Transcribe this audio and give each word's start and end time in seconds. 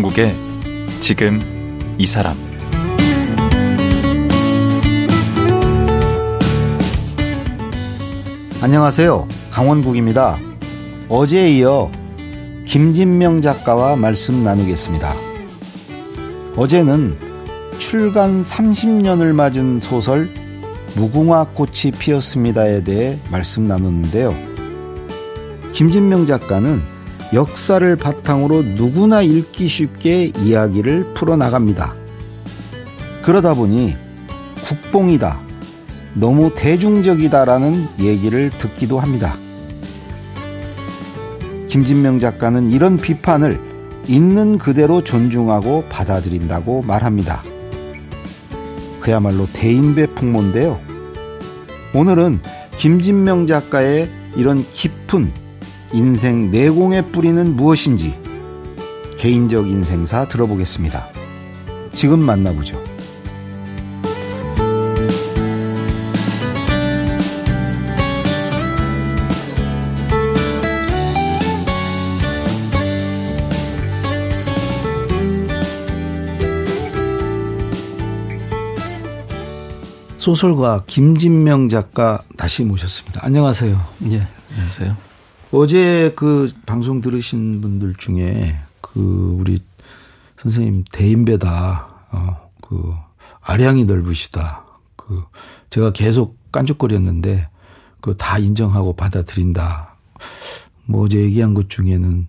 강원국의 0.00 0.34
지금 1.00 1.38
이 1.98 2.06
사람 2.06 2.34
안녕하세요. 8.62 9.28
강원국입니다. 9.50 10.38
어제에 11.08 11.58
이어 11.58 11.90
김진명 12.66 13.42
작가와 13.42 13.96
말씀 13.96 14.42
나누겠습니다. 14.42 15.14
어제는 16.56 17.18
출간 17.78 18.42
30년을 18.42 19.34
맞은 19.34 19.80
소설 19.80 20.30
무궁화 20.96 21.48
꽃이 21.54 21.92
피었습니다에 21.98 22.84
대해 22.84 23.18
말씀 23.30 23.68
나눴는데요. 23.68 24.34
김진명 25.72 26.26
작가는 26.26 26.99
역사를 27.32 27.96
바탕으로 27.96 28.62
누구나 28.62 29.22
읽기 29.22 29.68
쉽게 29.68 30.32
이야기를 30.36 31.14
풀어나갑니다. 31.14 31.94
그러다 33.22 33.54
보니 33.54 33.96
국뽕이다, 34.64 35.40
너무 36.14 36.52
대중적이다라는 36.54 37.86
얘기를 38.00 38.50
듣기도 38.58 38.98
합니다. 38.98 39.36
김진명 41.68 42.18
작가는 42.18 42.72
이런 42.72 42.96
비판을 42.96 43.60
있는 44.08 44.58
그대로 44.58 45.04
존중하고 45.04 45.84
받아들인다고 45.88 46.82
말합니다. 46.82 47.44
그야말로 49.00 49.46
대인배 49.52 50.08
풍모인데요. 50.08 50.80
오늘은 51.94 52.40
김진명 52.76 53.46
작가의 53.46 54.10
이런 54.36 54.64
깊은 54.72 55.39
인생 55.92 56.50
내공의 56.50 57.10
뿌리는 57.10 57.56
무엇인지 57.56 58.18
개인적 59.16 59.68
인생사 59.68 60.26
들어보겠습니다. 60.28 61.06
지금 61.92 62.20
만나보죠. 62.20 62.80
소설가 80.18 80.84
김진명 80.86 81.68
작가 81.68 82.22
다시 82.36 82.62
모셨습니다. 82.62 83.24
안녕하세요. 83.24 83.80
예, 84.12 84.28
안녕하세요. 84.50 85.09
어제 85.52 86.12
그 86.14 86.52
방송 86.64 87.00
들으신 87.00 87.60
분들 87.60 87.94
중에 87.94 88.56
그 88.80 89.36
우리 89.38 89.58
선생님 90.40 90.84
대인배다, 90.92 92.06
어, 92.12 92.50
그 92.62 92.94
아량이 93.40 93.84
넓으시다, 93.84 94.64
그 94.96 95.24
제가 95.70 95.92
계속 95.92 96.38
깐죽거렸는데 96.52 97.48
그 98.00 98.14
다 98.14 98.38
인정하고 98.38 98.94
받아들인다. 98.94 99.96
뭐 100.86 101.04
어제 101.04 101.18
얘기한 101.18 101.52
것 101.54 101.68
중에는 101.68 102.26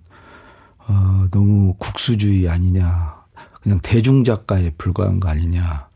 어, 0.88 1.28
너무 1.32 1.76
국수주의 1.78 2.50
아니냐, 2.50 3.16
그냥 3.62 3.80
대중 3.84 4.24
작가에 4.24 4.72
불과한 4.78 5.20
거 5.20 5.30
아니냐. 5.30 5.88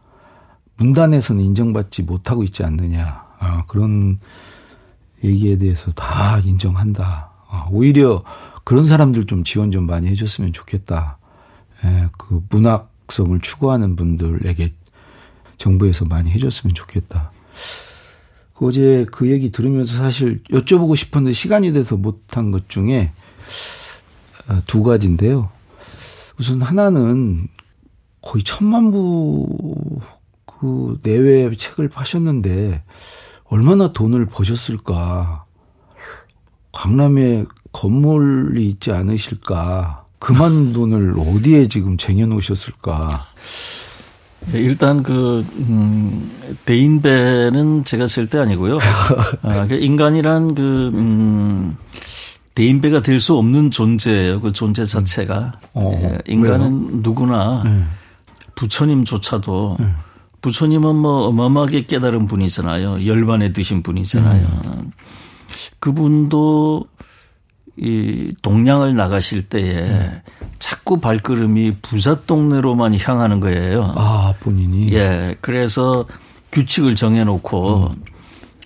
문단에서는 0.78 1.44
인정받지 1.44 2.04
못하고 2.04 2.44
있지 2.44 2.64
않느냐. 2.64 3.26
어, 3.40 3.64
그런 3.68 4.20
얘기에 5.26 5.58
대해서 5.58 5.92
다 5.92 6.40
인정한다. 6.40 7.32
어, 7.48 7.68
오히려 7.72 8.24
그런 8.64 8.84
사람들 8.84 9.28
좀 9.28 9.44
지원 9.44 9.72
좀 9.72 9.86
많이 9.86 10.08
해줬으면 10.08 10.54
좋겠다. 10.54 11.18
예, 11.84 12.08
그 12.18 12.44
문학성을 12.50 13.40
추구하는 13.42 13.96
분들에게 13.96 14.74
정부에서 15.58 16.06
많이 16.06 16.32
해줬으면 16.32 16.74
좋겠다. 16.74 17.32
어제 18.56 19.06
그 19.12 19.30
얘기 19.30 19.52
들으면서 19.52 19.98
사실 19.98 20.42
여쭤보고 20.46 20.96
싶었는데 20.96 21.34
시간이 21.34 21.74
돼서 21.74 21.98
못한 21.98 22.52
것 22.52 22.70
중에 22.70 23.12
어, 24.48 24.62
두 24.66 24.84
가지인데요. 24.84 25.50
우선 26.40 26.62
하나는 26.62 27.48
거의 28.22 28.44
천만 28.44 28.92
부 28.92 29.46
그 30.60 31.00
내외 31.04 31.54
책을 31.56 31.90
파셨는데 31.90 32.84
얼마나 33.50 33.92
돈을 33.94 34.26
버셨을까. 34.26 35.46
강남에 36.74 37.46
건물이 37.72 38.64
있지 38.64 38.92
않으실까. 38.92 40.06
그만 40.20 40.74
돈을 40.74 41.16
어디에 41.18 41.68
지금 41.68 41.98
쟁여놓으셨을까. 41.98 43.26
예, 44.54 44.60
일단 44.60 45.04
그, 45.04 45.46
음, 45.58 46.30
대인배는 46.66 47.84
제가 47.84 48.08
절대 48.08 48.38
아니고요. 48.38 48.78
아, 49.44 49.66
그 49.68 49.76
인간이란 49.76 50.56
그, 50.56 50.92
음, 50.94 51.76
대인배가 52.54 53.02
될 53.02 53.20
수 53.20 53.36
없는 53.38 53.72
존재예요. 53.72 54.40
그 54.42 54.52
존재 54.54 54.86
자체가. 54.86 55.54
어, 55.74 56.00
예, 56.04 56.18
인간은 56.28 56.86
왜요? 56.88 57.00
누구나 57.02 57.64
네. 57.66 57.84
부처님조차도 58.56 59.78
네. 59.80 59.94
부처님은 60.46 60.96
뭐 60.96 61.26
어마어마하게 61.26 61.88
깨달은 61.88 62.28
분이잖아요. 62.28 63.08
열반에 63.08 63.52
드신 63.52 63.82
분이잖아요. 63.82 64.48
음. 64.66 64.92
그분도 65.80 66.84
이 67.78 68.32
동양을 68.44 68.96
나가실 68.96 69.50
때에 69.50 69.80
음. 69.80 70.22
자꾸 70.60 71.00
발걸음이 71.00 71.78
부사 71.82 72.22
동네로만 72.28 72.96
향하는 73.00 73.40
거예요. 73.40 73.92
아, 73.96 74.36
본인이? 74.40 74.94
예. 74.94 75.36
그래서 75.42 76.06
규칙을 76.52 76.94
정해 76.94 77.24
놓고 77.24 77.88
음. 77.88 78.04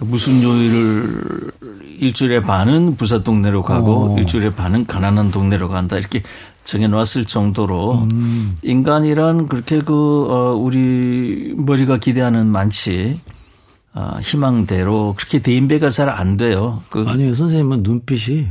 무슨 0.01 0.43
요일을 0.43 1.51
일주일에 1.97 2.41
반은 2.41 2.97
부사 2.97 3.23
동네로 3.23 3.63
가고 3.63 4.15
오. 4.15 4.17
일주일에 4.19 4.49
반은 4.49 4.85
가난한 4.85 5.31
동네로 5.31 5.69
간다. 5.69 5.97
이렇게 5.97 6.23
정해놨을 6.69 7.25
정도로 7.25 8.03
음. 8.11 8.57
인간이란 8.61 9.47
그렇게 9.47 9.81
그, 9.81 10.27
어, 10.29 10.53
우리 10.55 11.53
머리가 11.57 11.97
기대하는 11.97 12.47
많지, 12.47 13.19
어, 13.95 14.19
희망대로 14.21 15.15
그렇게 15.17 15.39
대인배가 15.39 15.89
잘 15.89 16.09
안 16.09 16.37
돼요. 16.37 16.83
그 16.89 17.05
아니요, 17.07 17.33
선생님은 17.35 17.81
눈빛이, 17.83 18.47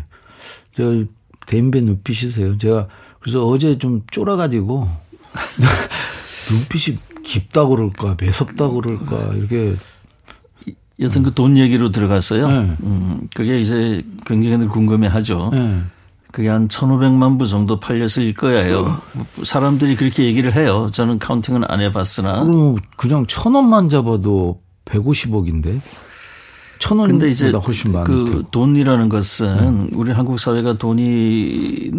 저, 0.76 1.04
대인배 1.46 1.80
눈빛이세요. 1.80 2.58
제가 2.58 2.88
그래서 3.20 3.46
어제 3.46 3.78
좀 3.78 4.02
쫄아가지고, 4.10 4.88
눈빛이 6.50 6.98
깊다 7.24 7.66
그럴까, 7.66 8.16
매섭다 8.20 8.68
그럴까, 8.70 9.34
이렇게. 9.34 9.76
여튼 11.00 11.22
그 11.22 11.30
돈 11.30 11.56
얘기로 11.56 11.90
들어갔어요. 11.90 12.48
네. 12.48 12.76
음, 12.82 13.28
그게 13.32 13.60
이제 13.60 14.02
굉장히 14.26 14.66
궁금해 14.66 15.06
하죠. 15.06 15.50
네. 15.52 15.82
그게 16.32 16.48
한 16.48 16.68
1,500만 16.68 17.38
부 17.38 17.46
정도 17.46 17.80
팔렸을 17.80 18.34
거예요. 18.34 19.00
사람들이 19.42 19.96
그렇게 19.96 20.24
얘기를 20.24 20.54
해요. 20.54 20.88
저는 20.92 21.18
카운팅은 21.18 21.64
안 21.68 21.80
해봤으나. 21.80 22.44
그럼 22.44 22.76
그냥 22.96 23.26
천 23.26 23.54
원만 23.54 23.88
잡아도 23.88 24.60
150억인데? 24.84 25.80
천 26.78 26.98
원보다 26.98 27.26
이제 27.26 27.50
훨씬 27.50 27.92
많을 27.92 28.04
그 28.06 28.44
돈이라는 28.50 29.08
것은 29.08 29.86
네. 29.88 29.90
우리 29.94 30.12
한국 30.12 30.38
사회가 30.38 30.74
돈이 30.74 31.90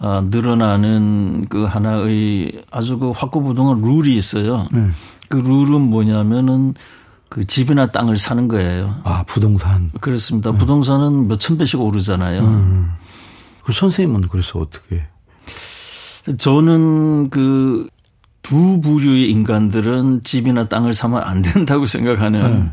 아, 0.00 0.22
늘어나는 0.28 1.46
그 1.48 1.64
하나의 1.64 2.52
아주 2.70 2.98
그 2.98 3.10
확고부동한 3.10 3.82
룰이 3.82 4.16
있어요. 4.16 4.66
네. 4.72 4.88
그 5.28 5.36
룰은 5.36 5.80
뭐냐면은 5.82 6.74
그 7.28 7.44
집이나 7.46 7.86
땅을 7.86 8.16
사는 8.16 8.46
거예요. 8.48 8.94
아, 9.04 9.24
부동산. 9.26 9.90
그렇습니다. 10.00 10.52
네. 10.52 10.58
부동산은 10.58 11.26
몇 11.28 11.38
천 11.38 11.58
배씩 11.58 11.80
오르잖아요. 11.80 12.40
음. 12.42 12.90
그 13.64 13.72
선생님은 13.72 14.22
그래서 14.28 14.58
어떻게? 14.58 15.04
저는 16.38 17.30
그 17.30 17.88
두 18.44 18.78
부류의 18.82 19.30
인간들은 19.30 20.20
집이나 20.22 20.68
땅을 20.68 20.92
사면 20.92 21.22
안 21.22 21.40
된다고 21.42 21.86
생각하는 21.86 22.64
네. 22.64 22.70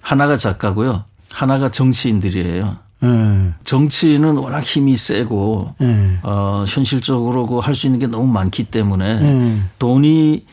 하나가 0.00 0.36
작가고요. 0.36 1.02
하나가 1.28 1.68
정치인들이에요. 1.68 2.76
네. 3.02 3.50
정치인은 3.64 4.36
워낙 4.36 4.62
힘이 4.62 4.94
세고 4.96 5.74
네. 5.80 6.18
어, 6.22 6.64
현실적으로 6.66 7.48
그 7.48 7.58
할 7.58 7.74
수 7.74 7.88
있는 7.88 7.98
게 7.98 8.06
너무 8.06 8.32
많기 8.32 8.64
때문에 8.64 9.18
네. 9.20 9.62
돈이 9.80 10.44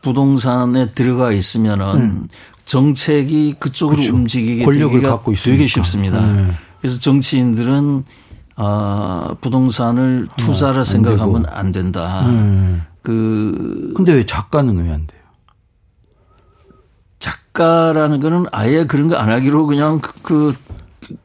부동산에 0.00 0.92
들어가 0.94 1.30
있으면은 1.30 2.22
네. 2.22 2.28
정책이 2.64 3.56
그쪽으로 3.60 3.98
그렇죠. 3.98 4.14
움직이게 4.14 4.64
권력을 4.64 5.00
갖고 5.02 5.32
있으니까. 5.32 5.56
되게 5.58 5.66
쉽습니다. 5.66 6.20
네. 6.26 6.52
그래서 6.80 6.98
정치인들은 7.00 8.04
아, 8.56 9.34
부동산을 9.40 10.28
투자라 10.36 10.80
아, 10.80 10.84
생각하면 10.84 11.42
되고. 11.44 11.54
안 11.54 11.72
된다. 11.72 12.22
음. 12.26 12.82
그. 13.02 13.92
근데 13.96 14.14
왜 14.14 14.26
작가는 14.26 14.74
왜 14.78 14.92
안 14.92 15.06
돼요? 15.06 15.20
작가라는 17.18 18.20
거는 18.20 18.46
아예 18.52 18.84
그런 18.86 19.08
거 19.08 19.16
안 19.16 19.30
하기로 19.30 19.66
그냥 19.66 19.98
그, 20.00 20.12
그 20.22 20.54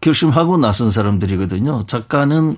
결심하고 0.01 0.57
나선 0.57 0.91
사람들이거든요. 0.91 1.85
작가는. 1.87 2.57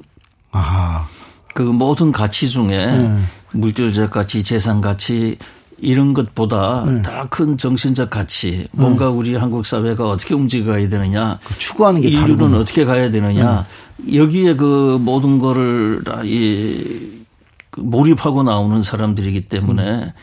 아그 0.51 1.61
모든 1.63 2.11
가치 2.11 2.47
중에 2.49 2.85
음. 2.85 3.27
물질적 3.53 4.11
가치, 4.11 4.43
재산 4.43 4.81
가치 4.81 5.37
이런 5.83 6.13
것보다 6.13 6.85
네. 6.88 7.01
더큰 7.01 7.57
정신적 7.57 8.09
가치, 8.09 8.68
뭔가 8.71 9.12
음. 9.12 9.18
우리 9.18 9.35
한국 9.35 9.65
사회가 9.65 10.07
어떻게 10.07 10.33
움직여야 10.33 10.88
되느냐, 10.89 11.39
그 11.44 11.59
추구하는 11.59 12.01
게 12.01 12.07
인류는 12.07 12.27
다르구나. 12.38 12.57
어떻게 12.59 12.85
가야 12.85 13.12
되느냐, 13.12 13.65
음. 14.00 14.15
여기에 14.15 14.56
그 14.56 14.97
모든 15.01 15.39
거를 15.39 16.01
다이 16.06 17.24
그 17.69 17.81
몰입하고 17.81 18.44
나오는 18.44 18.81
사람들이기 18.81 19.47
때문에 19.47 20.13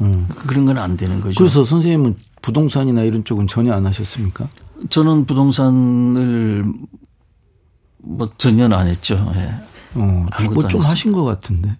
음. 0.00 0.26
그런 0.46 0.64
건 0.64 0.78
안 0.78 0.96
되는 0.96 1.20
거죠. 1.20 1.38
그래서 1.38 1.64
선생님은 1.64 2.16
부동산이나 2.42 3.02
이런 3.02 3.24
쪽은 3.24 3.46
전혀 3.46 3.72
안 3.72 3.86
하셨습니까? 3.86 4.48
저는 4.90 5.24
부동산을 5.26 6.64
뭐 7.98 8.28
전혀 8.36 8.68
안 8.68 8.86
했죠. 8.86 9.14
예. 9.36 9.54
어, 9.94 10.26
뭐좀 10.52 10.80
하신 10.80 11.12
것 11.12 11.24
같은데. 11.24 11.70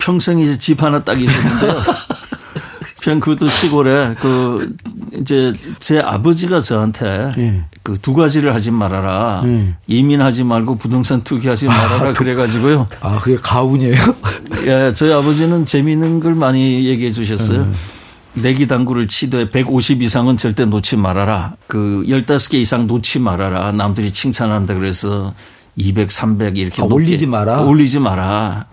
평생 0.00 0.40
이제 0.40 0.58
집 0.58 0.82
하나 0.82 1.02
딱 1.04 1.20
있었는데요. 1.20 1.74
그냥 3.00 3.20
그것도 3.20 3.46
시골에 3.48 4.14
그 4.20 4.76
이제 5.18 5.52
제 5.78 6.00
아버지가 6.00 6.60
저한테 6.60 7.30
예. 7.38 7.64
그두 7.82 8.12
가지를 8.12 8.54
하지 8.54 8.70
말아라. 8.70 9.42
예. 9.46 9.74
이민하지 9.86 10.44
말고 10.44 10.76
부동산 10.76 11.22
투기하지 11.22 11.66
말아라. 11.66 12.10
아, 12.10 12.12
그래가지고요. 12.12 12.88
아, 13.00 13.18
그게 13.20 13.36
가훈이에요? 13.40 13.96
예, 14.66 14.92
저희 14.94 15.12
아버지는 15.12 15.64
재미있는 15.64 16.20
걸 16.20 16.34
많이 16.34 16.84
얘기해 16.86 17.12
주셨어요. 17.12 17.62
예. 17.62 18.00
내기 18.42 18.68
당구를 18.68 19.08
치되 19.08 19.48
150 19.48 20.02
이상은 20.02 20.36
절대 20.36 20.64
놓지 20.64 20.96
말아라. 20.96 21.54
그 21.66 22.04
15개 22.06 22.54
이상 22.54 22.86
놓지 22.86 23.18
말아라. 23.18 23.72
남들이 23.72 24.12
칭찬한다 24.12 24.74
그래서 24.74 25.34
200, 25.76 26.12
300 26.12 26.58
이렇게 26.58 26.82
아, 26.82 26.84
올리지 26.84 27.26
마라. 27.26 27.62
올리지 27.62 27.98
마라. 27.98 28.66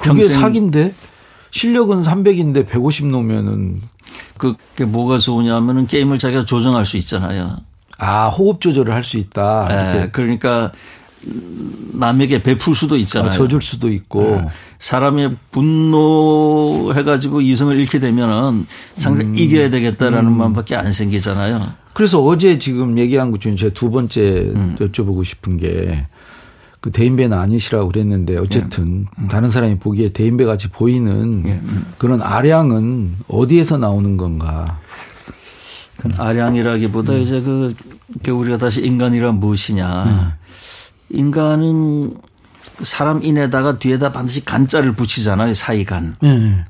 그게 0.00 0.28
사기인데 0.28 0.94
실력은 1.50 2.02
300인데 2.02 2.66
150 2.66 3.06
놓으면은 3.06 3.80
그게 4.36 4.84
뭐가 4.84 5.18
좋으냐면은 5.18 5.86
게임을 5.86 6.18
자기가 6.18 6.44
조정할 6.44 6.84
수 6.86 6.96
있잖아요. 6.98 7.56
아 7.98 8.28
호흡 8.28 8.60
조절을 8.60 8.94
할 8.94 9.02
수 9.04 9.16
있다. 9.18 9.68
네, 9.68 10.08
그러니까 10.12 10.72
남에게 11.94 12.42
베풀 12.42 12.74
수도 12.74 12.96
있잖아요. 12.96 13.28
아, 13.28 13.30
져줄 13.32 13.60
수도 13.60 13.90
있고. 13.90 14.22
네. 14.22 14.48
사람이 14.78 15.30
분노해가지고 15.50 17.40
이성을 17.40 17.76
잃게 17.76 17.98
되면은 17.98 18.66
상당히 18.94 19.30
음. 19.30 19.38
이겨야 19.38 19.70
되겠다라는 19.70 20.30
음. 20.30 20.36
마음밖에 20.38 20.76
안 20.76 20.92
생기잖아요. 20.92 21.72
그래서 21.92 22.22
어제 22.22 22.60
지금 22.60 22.98
얘기한 22.98 23.32
것 23.32 23.40
중에 23.40 23.56
제가 23.56 23.74
두 23.74 23.90
번째 23.90 24.20
음. 24.54 24.76
여쭤보고 24.78 25.24
싶은 25.24 25.56
게 25.56 26.06
그 26.80 26.90
대인배는 26.92 27.36
아니시라고 27.36 27.88
그랬는데 27.88 28.36
어쨌든 28.38 29.06
예. 29.18 29.22
음. 29.22 29.28
다른 29.28 29.50
사람이 29.50 29.78
보기에 29.78 30.10
대인배 30.12 30.44
같이 30.44 30.68
보이는 30.68 31.42
예. 31.46 31.52
음. 31.52 31.86
그런 31.98 32.22
아량은 32.22 33.16
어디에서 33.28 33.78
나오는 33.78 34.16
건가? 34.16 34.78
그 35.96 36.08
아량이라기보다 36.16 37.14
음. 37.14 37.18
이제 37.20 37.40
그, 37.40 37.74
그 38.22 38.30
우리가 38.30 38.58
다시 38.58 38.84
인간이란 38.84 39.40
무엇이냐. 39.40 40.04
음. 40.04 40.32
인간은 41.10 42.16
사람 42.82 43.24
인에다가 43.24 43.78
뒤에다 43.78 44.12
반드시 44.12 44.44
간자를 44.44 44.92
붙이잖아요. 44.92 45.52
사이간. 45.54 46.16
네. 46.20 46.64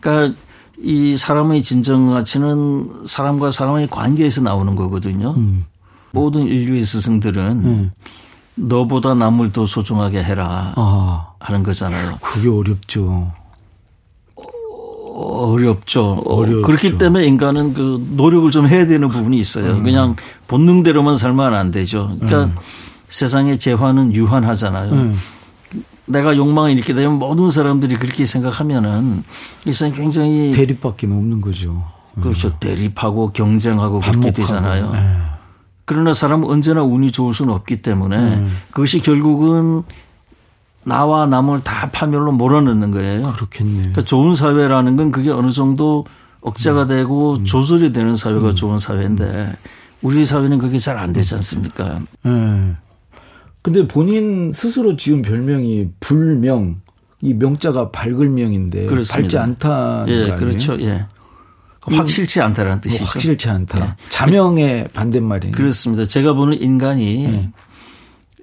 그러니까 0.00 0.36
이 0.78 1.16
사람의 1.16 1.62
진정 1.62 2.10
가치는 2.10 3.06
사람과 3.06 3.52
사람의 3.52 3.88
관계에서 3.90 4.40
나오는 4.40 4.74
거거든요. 4.74 5.34
음. 5.36 5.64
모든 6.10 6.42
인류의 6.42 6.84
스승들은 6.84 7.42
음. 7.64 7.90
너보다 8.56 9.14
남을 9.14 9.52
더 9.52 9.66
소중하게 9.66 10.22
해라 10.24 10.72
아, 10.76 11.28
하는 11.38 11.62
거잖아요. 11.62 12.18
그게 12.20 12.48
어렵죠. 12.48 13.32
어렵죠. 15.16 16.22
어렵죠. 16.26 16.62
그렇기 16.62 16.98
때문에 16.98 17.26
인간은 17.26 17.74
그 17.74 18.04
노력을 18.10 18.50
좀 18.50 18.66
해야 18.66 18.86
되는 18.86 19.08
부분이 19.08 19.38
있어요. 19.38 19.72
음. 19.72 19.82
그냥 19.82 20.16
본능대로만 20.46 21.16
살면 21.16 21.54
안 21.54 21.70
되죠. 21.70 22.16
그러니까 22.20 22.44
음. 22.44 22.56
세상의 23.08 23.58
재화는 23.58 24.14
유한하잖아요. 24.14 24.92
음. 24.92 25.16
내가 26.06 26.36
욕망이 26.36 26.74
이렇게 26.74 26.94
되면 26.94 27.18
모든 27.18 27.50
사람들이 27.50 27.96
그렇게 27.96 28.24
생각하면은 28.26 29.24
이 29.64 29.72
세상 29.72 29.92
굉장히 29.92 30.52
대립밖에 30.52 31.06
없는 31.06 31.40
거죠. 31.40 31.82
그렇죠. 32.20 32.48
음. 32.48 32.52
대립하고 32.60 33.32
경쟁하고 33.32 34.00
그렇게 34.00 34.32
되잖아요. 34.32 34.92
네. 34.92 35.16
그러나 35.86 36.12
사람은 36.12 36.48
언제나 36.48 36.82
운이 36.82 37.12
좋을 37.12 37.32
수는 37.32 37.54
없기 37.54 37.80
때문에 37.80 38.18
음. 38.18 38.56
그것이 38.70 38.98
결국은 39.00 39.82
나와 40.84 41.26
남을 41.26 41.62
다 41.64 41.90
파멸로 41.90 42.32
몰아넣는 42.32 42.90
거예요. 42.90 43.32
그렇겠네요. 43.32 43.82
그러니까 43.82 44.02
좋은 44.02 44.34
사회라는 44.34 44.96
건 44.96 45.10
그게 45.10 45.30
어느 45.30 45.50
정도 45.50 46.04
억제가 46.42 46.82
음. 46.82 46.88
되고 46.88 47.34
음. 47.34 47.44
조절이 47.44 47.92
되는 47.92 48.14
사회가 48.14 48.48
음. 48.50 48.54
좋은 48.54 48.78
사회인데 48.78 49.56
우리 50.02 50.24
사회는 50.26 50.58
그게 50.58 50.78
잘 50.78 50.98
안 50.98 51.12
되지 51.12 51.34
않습니까? 51.36 52.00
네. 52.22 52.74
근데 53.62 53.88
본인 53.88 54.52
스스로 54.52 54.96
지은 54.96 55.22
별명이 55.22 55.88
불명, 55.98 56.80
이 57.20 57.34
명자가 57.34 57.90
밝을 57.90 58.28
명인데 58.28 58.86
그렇습니다. 58.86 59.22
밝지 59.22 59.38
않다는 59.38 60.08
예, 60.08 60.34
그렇죠. 60.36 60.80
예. 60.82 61.06
확실치 61.92 62.40
않다라는 62.40 62.80
뜻이죠. 62.80 63.04
뭐 63.04 63.12
확실치 63.12 63.48
않다. 63.48 63.78
네. 63.78 63.94
자명의 64.10 64.88
반대말이에요. 64.94 65.52
그렇습니다. 65.52 66.04
제가 66.04 66.32
보는 66.32 66.60
인간이 66.60 67.26
네. 67.26 67.50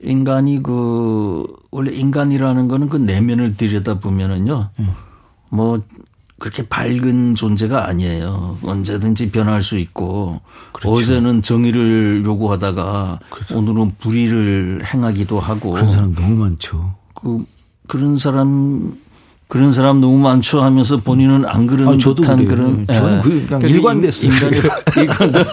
인간이 0.01 0.61
그 0.61 1.45
원래 1.71 1.91
인간이라는 1.93 2.67
거는 2.67 2.89
그 2.89 2.97
내면을 2.97 3.55
들여다 3.55 3.99
보면은요. 3.99 4.69
네. 4.77 4.85
뭐 5.49 5.81
그렇게 6.39 6.67
밝은 6.67 7.35
존재가 7.35 7.87
아니에요. 7.87 8.57
언제든지 8.63 9.31
변할 9.31 9.61
수 9.61 9.77
있고 9.77 10.41
그렇죠. 10.73 10.91
어제는 10.91 11.41
정의를 11.41 12.23
요구하다가 12.25 13.19
그렇죠. 13.29 13.57
오늘은 13.57 13.91
불의를 13.97 14.83
행하기도 14.85 15.39
하고 15.39 15.71
그런 15.71 15.89
사람 15.89 16.13
너무 16.13 16.43
많죠. 16.43 16.95
그 17.13 17.45
그런 17.88 18.17
사람 18.17 18.93
그런 19.53 19.72
사람 19.72 20.01
너무 20.01 20.17
많죠 20.17 20.63
하면서 20.63 20.98
본인은 20.98 21.45
안 21.45 21.67
그런 21.67 21.88
아, 21.88 21.98
듯한 22.00 22.45
그런 22.45 22.88
네. 22.88 22.93
저는 22.95 23.22
그 23.22 23.29
그냥 23.29 23.45
그러니까 23.60 23.67
일관됐어요. 23.67 24.31
인간의, 24.98 25.45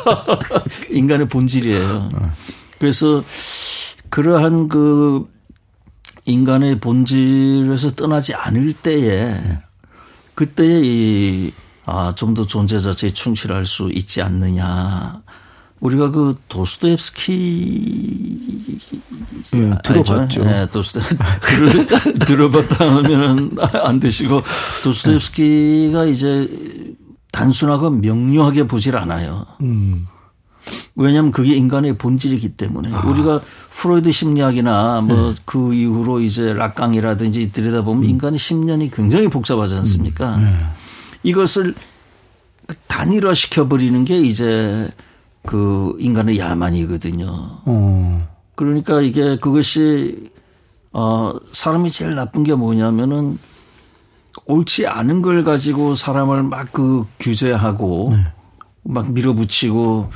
인간의 0.88 1.28
본질이에요. 1.28 2.08
어. 2.14 2.22
그래서 2.78 3.22
그러한 4.08 4.68
그 4.68 5.28
인간의 6.24 6.80
본질에서 6.80 7.90
떠나지 7.90 8.32
않을 8.34 8.72
때에 8.72 9.38
그때에 10.34 10.80
이 10.82 11.52
아, 11.84 12.14
좀 12.16 12.32
더 12.32 12.46
존재 12.46 12.78
자체에 12.78 13.10
충실할 13.12 13.66
수 13.66 13.90
있지 13.92 14.22
않느냐. 14.22 15.20
우리가 15.80 16.10
그 16.10 16.36
도스토옙스키 16.48 17.30
예, 19.54 19.70
들어봤죠. 19.82 20.44
네, 20.44 20.68
도스토 20.70 21.00
들어봤다 22.26 22.96
하면은 22.96 23.50
안 23.58 23.98
되시고 23.98 24.42
도스토옙스키가 24.84 26.04
이제 26.06 26.48
단순하고 27.32 27.90
명료하게 27.90 28.66
보질 28.66 28.96
않아요. 28.96 29.46
음. 29.62 30.06
왜냐하면 30.94 31.32
그게 31.32 31.54
인간의 31.56 31.96
본질이기 31.96 32.50
때문에 32.50 32.92
아. 32.92 33.06
우리가 33.06 33.40
프로이드 33.70 34.12
심리학이나 34.12 35.00
뭐그 35.00 35.70
네. 35.70 35.80
이후로 35.80 36.20
이제 36.20 36.52
락강이라든지 36.52 37.52
들여다보면 37.52 38.02
음. 38.02 38.08
인간의 38.08 38.38
심년이 38.38 38.90
굉장히 38.90 39.28
복잡하지 39.28 39.76
않습니까? 39.76 40.36
음. 40.36 40.44
네. 40.44 40.66
이것을 41.22 41.74
단일화 42.86 43.32
시켜버리는 43.34 44.04
게 44.04 44.20
이제 44.20 44.90
그 45.46 45.96
인간의 45.98 46.38
야만이거든요. 46.38 47.26
어. 47.64 48.28
그러니까 48.54 49.00
이게 49.00 49.38
그것이 49.38 50.30
어 50.92 51.32
사람이 51.52 51.90
제일 51.90 52.14
나쁜 52.14 52.42
게 52.42 52.54
뭐냐면은 52.54 53.38
옳지 54.46 54.86
않은 54.86 55.22
걸 55.22 55.44
가지고 55.44 55.94
사람을 55.94 56.42
막 56.42 56.72
그 56.72 57.06
규제하고 57.18 58.10
네. 58.12 58.26
막 58.82 59.12
밀어붙이고 59.12 60.10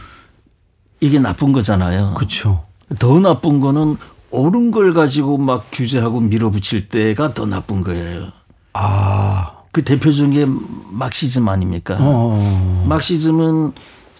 이게 1.00 1.18
나쁜 1.18 1.52
거잖아요. 1.52 2.14
그렇죠. 2.14 2.64
더 2.98 3.18
나쁜 3.18 3.60
거는 3.60 3.96
옳은 4.30 4.70
걸 4.70 4.94
가지고 4.94 5.38
막 5.38 5.66
규제하고 5.72 6.20
밀어붙일 6.20 6.88
때가 6.88 7.34
더 7.34 7.46
나쁜 7.46 7.82
거예요. 7.82 8.28
아. 8.72 9.52
그 9.70 9.82
대표적인 9.82 10.32
게 10.32 10.46
막시즘 10.90 11.48
아닙니까? 11.48 11.96
어. 11.98 12.84
막시즘은 12.88 13.72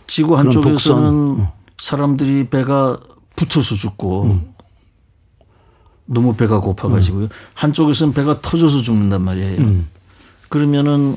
지구 0.06 0.36
한쪽에서는 0.38 1.40
어. 1.40 1.52
사람들이 1.78 2.48
배가 2.48 2.98
붙어서 3.36 3.74
죽고 3.74 4.24
음. 4.24 4.54
너무 6.06 6.34
배가 6.34 6.60
고파가지고요. 6.60 7.24
음. 7.24 7.28
한쪽에서는 7.54 8.14
배가 8.14 8.40
터져서 8.40 8.82
죽는단 8.82 9.22
말이에요. 9.22 9.60
음. 9.60 9.88
그러면은 10.48 11.16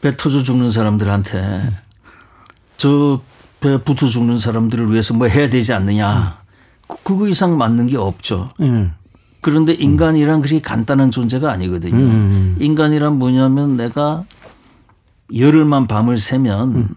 배 0.00 0.16
터져 0.16 0.42
죽는 0.42 0.68
사람들한테 0.70 1.72
저 2.76 3.20
배 3.60 3.82
붙어 3.82 4.06
죽는 4.06 4.38
사람들을 4.38 4.92
위해서 4.92 5.14
뭐 5.14 5.26
해야 5.26 5.50
되지 5.50 5.72
않느냐. 5.72 6.38
그, 6.86 6.96
그거 7.02 7.28
이상 7.28 7.58
맞는 7.58 7.86
게 7.86 7.96
없죠. 7.96 8.50
음. 8.60 8.92
그런데 9.40 9.72
인간이란 9.72 10.42
그리 10.42 10.60
간단한 10.60 11.10
존재가 11.10 11.50
아니거든요. 11.50 11.96
음. 11.96 12.56
인간이란 12.60 13.18
뭐냐면 13.18 13.76
내가 13.76 14.24
열흘만 15.34 15.86
밤을 15.86 16.18
새면 16.18 16.74
음. 16.74 16.88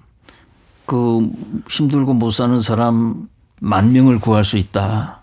그 0.92 1.32
힘들고 1.70 2.14
못 2.16 2.32
사는 2.32 2.60
사람 2.60 3.30
만 3.62 3.94
명을 3.94 4.20
구할 4.20 4.44
수 4.44 4.58
있다. 4.58 5.22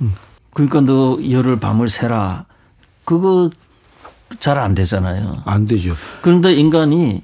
음. 0.00 0.12
그러니까 0.52 0.80
너 0.80 1.18
열흘 1.30 1.60
밤을 1.60 1.88
새라. 1.88 2.46
그거 3.04 3.48
잘 4.40 4.58
안 4.58 4.74
되잖아요. 4.74 5.40
안 5.44 5.66
되죠. 5.68 5.94
그런데 6.20 6.52
인간이 6.52 7.22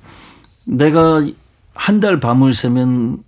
내가 0.64 1.26
한 1.74 1.98
달 1.98 2.20
밤을 2.20 2.54
새면 2.54 3.18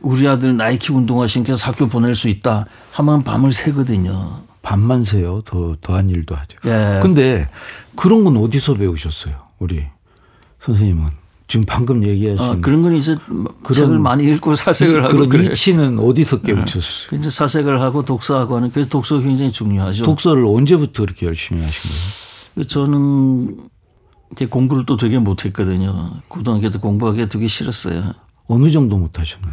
우리 0.00 0.26
아들 0.26 0.56
나이키 0.56 0.90
운동화 0.90 1.26
신겨서 1.26 1.66
학교 1.70 1.86
보낼 1.86 2.14
수 2.14 2.28
있다 2.30 2.64
하면 2.92 3.22
밤을 3.22 3.52
새거든요. 3.52 4.40
밤만 4.62 5.04
새요. 5.04 5.42
더, 5.44 5.76
더한 5.82 6.08
일도 6.08 6.34
하죠. 6.34 6.56
예. 6.64 7.00
근데 7.02 7.46
그런 7.94 8.24
건 8.24 8.38
어디서 8.38 8.74
배우셨어요? 8.74 9.34
우리 9.58 9.84
선생님은. 10.62 11.21
지금 11.52 11.66
방금 11.68 12.02
얘기하신. 12.02 12.42
아, 12.42 12.56
그런 12.62 12.80
건 12.80 12.96
이제 12.96 13.14
그런, 13.62 13.74
책을 13.74 13.98
많이 13.98 14.24
읽고 14.24 14.54
사색을 14.54 15.04
하고. 15.04 15.28
그런 15.28 15.52
이치는 15.52 15.98
어디서 15.98 16.40
깨우쳤어요? 16.40 17.10
네. 17.10 17.18
이제 17.18 17.28
사색을 17.28 17.78
하고 17.78 18.06
독서하고 18.06 18.56
하는 18.56 18.70
그래서 18.70 18.88
독서가 18.88 19.20
굉장히 19.20 19.52
중요하죠. 19.52 20.06
독서를 20.06 20.46
언제부터 20.46 21.02
그렇게 21.02 21.26
열심히 21.26 21.60
하신 21.60 21.90
거예요? 22.54 22.66
저는 22.66 23.68
공부를 24.48 24.86
또 24.86 24.96
되게 24.96 25.18
못했거든요. 25.18 26.22
고등학교 26.28 26.70
때 26.70 26.78
공부하기 26.78 27.28
되게 27.28 27.46
싫었어요. 27.46 28.14
어느 28.46 28.70
정도 28.70 28.96
못하셨나요? 28.96 29.52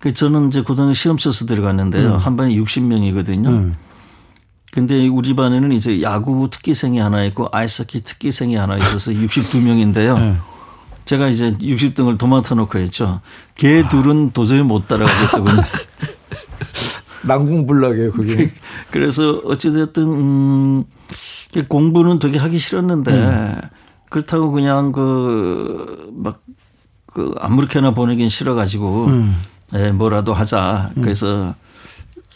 그 0.00 0.12
저는 0.12 0.48
이제 0.48 0.60
고등학교 0.60 0.92
시험 0.92 1.16
쳐서 1.16 1.46
들어갔는데요. 1.46 2.16
음. 2.16 2.18
한 2.18 2.36
반에 2.36 2.54
60명이거든요. 2.54 3.46
음. 3.46 3.74
근데 4.72 5.08
우리 5.08 5.34
반에는 5.34 5.72
이제 5.72 6.02
야구 6.02 6.50
특기생이 6.50 6.98
하나 6.98 7.24
있고 7.24 7.48
아이스하키 7.50 8.02
특기생이 8.02 8.56
하나 8.56 8.76
있어서 8.76 9.10
62명인데요. 9.10 10.18
음. 10.18 10.38
제가 11.08 11.28
이제 11.28 11.52
60등을 11.52 12.18
도맡아 12.18 12.54
놓고 12.54 12.78
했죠. 12.78 13.22
걔 13.54 13.82
아. 13.82 13.88
둘은 13.88 14.32
도저히 14.32 14.60
못 14.60 14.88
따라가겠다고요. 14.88 15.54
난공불락이에요, 17.24 18.12
그게. 18.12 18.52
그래서 18.90 19.40
어찌됐든, 19.42 20.02
음, 20.02 20.84
공부는 21.66 22.18
되게 22.18 22.38
하기 22.38 22.58
싫었는데, 22.58 23.10
음. 23.10 23.60
그렇다고 24.10 24.50
그냥 24.50 24.92
그, 24.92 26.12
막, 26.12 26.42
그, 27.06 27.30
아무렇게나 27.40 27.94
보내긴 27.94 28.28
싫어가지고, 28.28 29.06
음. 29.06 29.34
예, 29.76 29.90
뭐라도 29.92 30.34
하자. 30.34 30.90
음. 30.94 31.02
그래서 31.02 31.54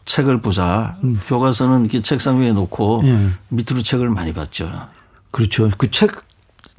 책을 0.07 0.41
보자. 0.41 0.97
음. 1.05 1.21
교과서는 1.27 1.83
이렇게 1.83 2.01
책상 2.01 2.41
위에 2.41 2.53
놓고 2.53 3.03
예. 3.05 3.29
밑으로 3.51 3.83
책을 3.83 4.09
많이 4.09 4.33
봤죠. 4.33 4.71
그렇죠. 5.31 5.71
그 5.77 5.91
책 5.91 6.32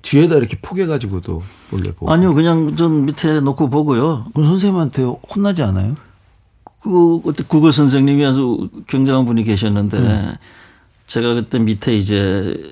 뒤에다 0.03 0.35
이렇게 0.35 0.57
포개가지고도 0.61 1.41
몰래 1.71 1.91
보고. 1.91 2.11
아니요, 2.11 2.33
그냥 2.33 2.75
전 2.75 3.05
밑에 3.05 3.39
놓고 3.39 3.69
보고요. 3.69 4.25
그럼 4.33 4.47
선생님한테 4.47 5.03
혼나지 5.03 5.63
않아요? 5.63 5.95
그, 6.81 7.21
그때 7.23 7.43
국어 7.47 7.71
선생님이 7.71 8.25
아주 8.25 8.69
굉장한 8.87 9.25
분이 9.25 9.43
계셨는데 9.43 9.97
음. 9.97 10.33
제가 11.07 11.33
그때 11.33 11.57
밑에 11.57 11.95
이제 11.95 12.71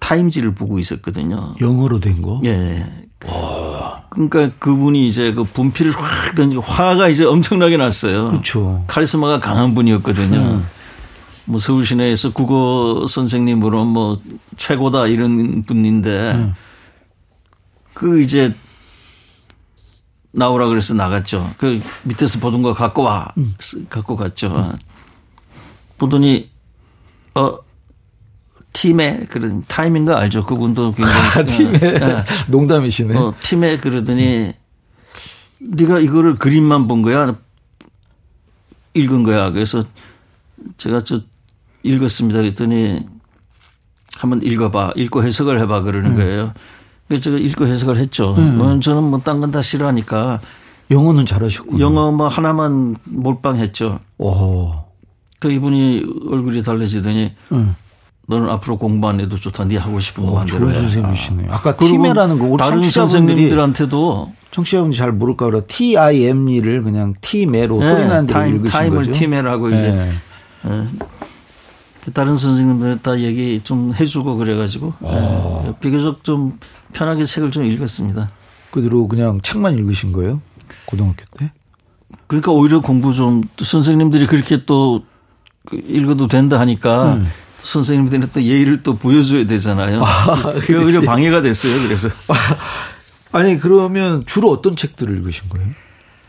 타임지를 0.00 0.54
보고 0.54 0.78
있었거든요. 0.78 1.54
영어로 1.60 2.00
된 2.00 2.22
거? 2.22 2.40
예. 2.44 3.06
와. 3.26 4.02
그러니까 4.08 4.50
그분이 4.58 5.06
이제 5.06 5.32
그 5.32 5.44
분필을 5.44 5.92
확 5.92 6.34
던지고 6.34 6.62
화가 6.62 7.08
이제 7.08 7.24
엄청나게 7.24 7.76
났어요. 7.76 8.26
그렇죠. 8.30 8.84
카리스마가 8.86 9.38
강한 9.38 9.74
분이었거든요. 9.74 10.38
음. 10.38 10.64
뭐 11.44 11.58
서울 11.58 11.84
시내에서 11.84 12.32
국어 12.32 13.06
선생님으로 13.06 13.84
뭐 13.84 14.20
최고다 14.56 15.06
이런 15.08 15.62
분인데 15.64 16.32
음. 16.32 16.54
그 17.94 18.20
이제 18.20 18.54
나오라 20.32 20.66
그래서 20.66 20.94
나갔죠. 20.94 21.54
그 21.58 21.80
밑에서 22.04 22.38
보던 22.40 22.62
거 22.62 22.72
갖고 22.72 23.02
와. 23.02 23.32
음. 23.36 23.54
갖고 23.90 24.16
갔죠. 24.16 24.74
보더니 25.98 26.50
어 27.34 27.58
팀에 28.72 29.26
그런 29.28 29.62
타이밍 29.68 30.04
거 30.04 30.14
알죠? 30.14 30.44
그분도 30.44 30.92
굉장히 30.92 31.18
아, 31.18 31.44
팀에 31.44 31.78
네. 31.78 32.24
농담이시네. 32.48 33.16
어, 33.16 33.34
팀에 33.40 33.78
그러더니 33.78 34.46
음. 34.46 34.52
네가 35.60 36.00
이거를 36.00 36.36
그림만 36.36 36.88
본 36.88 37.02
거야? 37.02 37.36
읽은 38.94 39.22
거야. 39.22 39.50
그래서 39.50 39.82
제가 40.76 41.00
저 41.02 41.20
읽었습니다. 41.82 42.38
그랬더니 42.40 43.00
한번 44.18 44.42
읽어봐. 44.42 44.92
읽고 44.96 45.24
해석을 45.24 45.58
해봐. 45.60 45.82
그러는 45.82 46.12
음. 46.12 46.16
거예요. 46.16 46.52
그래서 47.08 47.22
제가 47.24 47.38
읽고 47.38 47.66
해석을 47.66 47.96
했죠. 47.98 48.34
음. 48.36 48.58
뭐 48.58 48.78
저는 48.80 49.02
뭐 49.04 49.20
딴 49.20 49.40
건 49.40 49.50
다 49.50 49.62
싫어하니까. 49.62 50.40
영어는 50.90 51.24
잘하셨고 51.26 51.80
영어 51.80 52.12
뭐 52.12 52.28
하나만 52.28 52.96
몰빵했죠. 53.16 53.98
오. 54.18 54.72
그 55.40 55.50
이분이 55.50 56.04
얼굴이 56.30 56.62
달라지더니 56.62 57.32
음. 57.52 57.74
너는 58.28 58.48
앞으로 58.50 58.76
공부 58.76 59.08
안 59.08 59.18
해도 59.18 59.36
좋다. 59.36 59.64
네 59.64 59.76
하고 59.78 59.98
싶은 59.98 60.24
거 60.26 60.34
맘대로 60.34 60.68
해. 60.68 60.74
선생님이시네. 60.74 61.46
아. 61.50 61.56
아까 61.56 61.76
티매라는 61.76 62.38
거 62.38 62.44
우리 62.44 62.58
다른 62.58 62.82
선생님들한테도 62.88 64.32
청취자분이 64.52 64.94
잘 64.94 65.12
모를까 65.12 65.46
그래. 65.46 65.62
T-I-M-E를 65.66 66.82
그냥 66.82 67.14
티매로 67.20 67.80
네, 67.80 67.88
소리 67.88 68.06
나는 68.06 68.26
대로 68.26 68.44
읽으신 68.46 68.70
타임을 68.70 68.98
거죠. 69.06 69.12
티매라고 69.12 69.68
네. 69.70 69.76
이제 69.78 69.92
네. 69.92 70.10
다른 72.14 72.36
선생님들 72.36 73.00
다 73.02 73.20
얘기 73.20 73.60
좀 73.60 73.94
해주고 73.94 74.36
그래가지고 74.36 74.94
네. 75.00 75.74
비교적 75.80 76.24
좀 76.24 76.58
편하게 76.92 77.24
책을 77.24 77.50
좀 77.50 77.64
읽었습니다. 77.64 78.30
그대로 78.70 79.06
그냥 79.06 79.40
책만 79.40 79.76
읽으신 79.78 80.12
거예요? 80.12 80.40
고등학교 80.86 81.24
때? 81.38 81.52
그러니까 82.26 82.50
오히려 82.52 82.80
공부 82.80 83.12
좀 83.12 83.42
선생님들이 83.58 84.26
그렇게 84.26 84.64
또그 84.64 85.76
읽어도 85.86 86.26
된다 86.26 86.58
하니까 86.58 87.14
음. 87.14 87.28
선생님들은 87.62 88.30
또 88.32 88.42
예의를 88.42 88.82
또 88.82 88.96
보여줘야 88.96 89.46
되잖아요. 89.46 90.02
아, 90.02 90.54
오히려 90.70 91.02
방해가 91.02 91.42
됐어요. 91.42 91.80
그래서. 91.82 92.08
아니 93.32 93.58
그러면 93.58 94.22
주로 94.26 94.50
어떤 94.50 94.76
책들을 94.76 95.16
읽으신 95.18 95.48
거예요? 95.48 95.68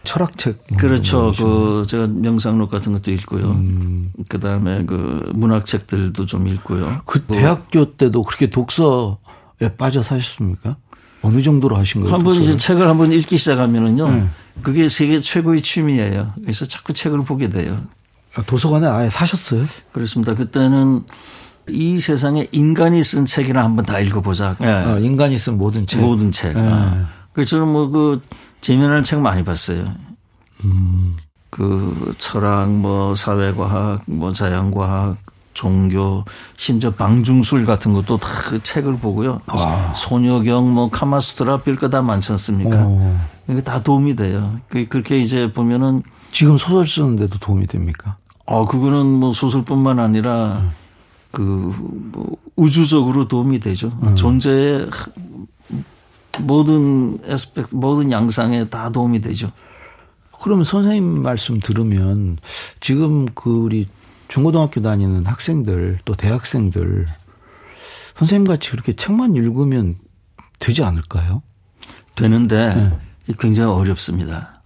철학책. 0.03 0.59
뭐 0.69 0.77
그렇죠. 0.77 1.31
그 1.37 1.85
제가 1.87 2.07
명상록 2.07 2.69
같은 2.69 2.91
것도 2.91 3.11
읽고요. 3.11 3.51
음. 3.51 4.11
그 4.27 4.39
다음에 4.39 4.85
그 4.85 5.31
문학책들도 5.33 6.25
좀 6.25 6.47
읽고요. 6.47 7.01
그 7.05 7.23
뭐. 7.27 7.37
대학교 7.37 7.95
때도 7.95 8.23
그렇게 8.23 8.49
독서에 8.49 9.75
빠져 9.77 10.03
사셨습니까? 10.03 10.75
어느 11.21 11.41
정도로 11.41 11.77
하신 11.77 12.01
거예요? 12.01 12.15
한번 12.15 12.35
이제 12.35 12.57
책을 12.57 12.85
한번 12.87 13.11
읽기 13.13 13.37
시작하면은요. 13.37 14.11
네. 14.11 14.25
그게 14.61 14.89
세계 14.89 15.19
최고의 15.19 15.61
취미예요. 15.61 16.33
그래서 16.41 16.65
자꾸 16.65 16.93
책을 16.93 17.23
보게 17.23 17.49
돼요. 17.49 17.81
도서관에 18.45 18.87
아예 18.87 19.09
사셨어요? 19.09 19.65
그렇습니다. 19.93 20.35
그때는 20.35 21.03
이 21.69 21.97
세상에 21.97 22.45
인간이 22.51 23.03
쓴 23.03 23.25
책이나 23.25 23.63
한번 23.63 23.85
다 23.85 23.99
읽어보자. 23.99 24.57
네. 24.59 24.67
아, 24.67 24.97
인간이 24.97 25.37
쓴 25.37 25.57
모든 25.57 25.87
책. 25.87 26.01
모든 26.01 26.31
책. 26.31 26.53
네. 26.55 26.61
아. 26.61 27.07
그래서 27.31 27.51
저는 27.51 27.71
뭐그 27.71 28.21
재미난 28.63 29.03
책 29.03 29.19
많이 29.19 29.43
봤어요. 29.43 29.93
음. 30.63 31.17
그 31.49 32.11
철학, 32.17 32.71
뭐 32.71 33.13
사회과학, 33.13 34.03
뭐 34.07 34.31
자연과학, 34.31 35.17
종교, 35.53 36.23
심지어 36.57 36.89
방중술 36.91 37.65
같은 37.65 37.93
것도 37.93 38.17
다 38.17 38.27
그 38.49 38.63
책을 38.63 38.97
보고요. 38.97 39.39
와. 39.47 39.93
소녀경, 39.93 40.73
뭐 40.73 40.89
카마수트라 40.89 41.57
별거 41.61 41.89
다 41.89 42.01
많지 42.01 42.31
않습니까? 42.31 42.87
이게 43.49 43.61
다 43.61 43.83
도움이 43.83 44.15
돼요. 44.15 44.59
그, 44.69 44.87
그렇게 44.87 45.19
이제 45.19 45.51
보면은 45.51 46.01
지금 46.31 46.57
소설 46.57 46.87
쓰는데도 46.87 47.37
도움이 47.39 47.67
됩니까? 47.67 48.15
어, 48.45 48.65
그거는 48.65 49.05
뭐 49.05 49.33
소설뿐만 49.33 49.99
아니라 49.99 50.61
음. 50.61 50.71
그뭐 51.31 52.37
우주적으로 52.55 53.27
도움이 53.27 53.59
되죠. 53.59 53.91
음. 54.03 54.15
존재의 54.15 54.87
모든 56.41 57.17
에스펙트, 57.23 57.75
모든 57.75 58.11
양상에 58.11 58.65
다 58.65 58.89
도움이 58.89 59.21
되죠. 59.21 59.51
그러면 60.41 60.65
선생님 60.65 61.21
말씀 61.21 61.59
들으면 61.59 62.37
지금 62.79 63.25
그 63.33 63.49
우리 63.49 63.87
중고등학교 64.27 64.81
다니는 64.81 65.25
학생들 65.25 65.99
또 66.05 66.15
대학생들 66.15 67.05
선생님 68.15 68.45
같이 68.47 68.71
그렇게 68.71 68.93
책만 68.93 69.35
읽으면 69.35 69.95
되지 70.59 70.83
않을까요? 70.83 71.41
되는데 72.15 72.99
네. 73.27 73.33
굉장히 73.39 73.71
어렵습니다. 73.71 74.61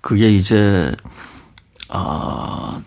그게 0.00 0.30
이제 0.32 0.94
아 1.88 2.82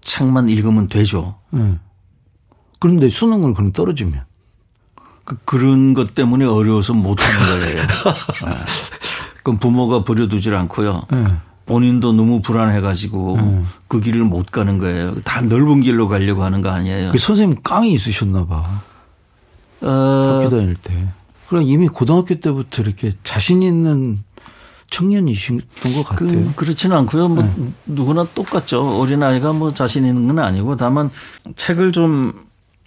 책만 0.00 0.48
읽으면 0.48 0.88
되죠. 0.88 1.38
네. 1.50 1.78
그런데 2.78 3.08
수능을 3.08 3.54
그럼 3.54 3.72
떨어지면 3.72 4.24
그, 5.26 5.36
그런 5.44 5.92
것 5.92 6.14
때문에 6.14 6.46
어려워서 6.46 6.94
못하는 6.94 7.60
거예요. 7.60 7.82
네. 7.82 8.52
그럼 9.42 9.58
부모가 9.58 10.04
버려두질 10.04 10.54
않고요. 10.54 11.02
네. 11.10 11.26
본인도 11.66 12.12
너무 12.12 12.40
불안해가지고 12.40 13.34
음. 13.34 13.66
그 13.88 14.00
길을 14.00 14.22
못 14.22 14.50
가는 14.52 14.78
거예요. 14.78 15.16
다 15.24 15.42
넓은 15.42 15.80
길로 15.80 16.08
가려고 16.08 16.44
하는 16.44 16.62
거 16.62 16.70
아니에요. 16.70 17.10
그 17.10 17.18
선생님 17.18 17.58
깡이 17.62 17.92
있으셨나 17.92 18.46
봐. 18.46 18.82
어. 19.82 20.40
학교 20.42 20.48
다닐 20.48 20.76
때. 20.76 21.08
그럼 21.48 21.64
이미 21.64 21.88
고등학교 21.88 22.36
때부터 22.36 22.82
이렇게 22.82 23.12
자신 23.24 23.62
있는 23.62 24.20
청년이신 24.90 25.60
것 25.82 26.04
같아요. 26.04 26.52
그, 26.54 26.64
렇지는 26.64 26.96
않고요. 26.98 27.28
뭐 27.28 27.42
네. 27.42 27.72
누구나 27.86 28.24
똑같죠. 28.32 29.00
어린 29.00 29.24
아이가 29.24 29.52
뭐 29.52 29.74
자신 29.74 30.06
있는 30.06 30.28
건 30.28 30.38
아니고 30.38 30.76
다만 30.76 31.10
책을 31.56 31.90
좀 31.90 32.32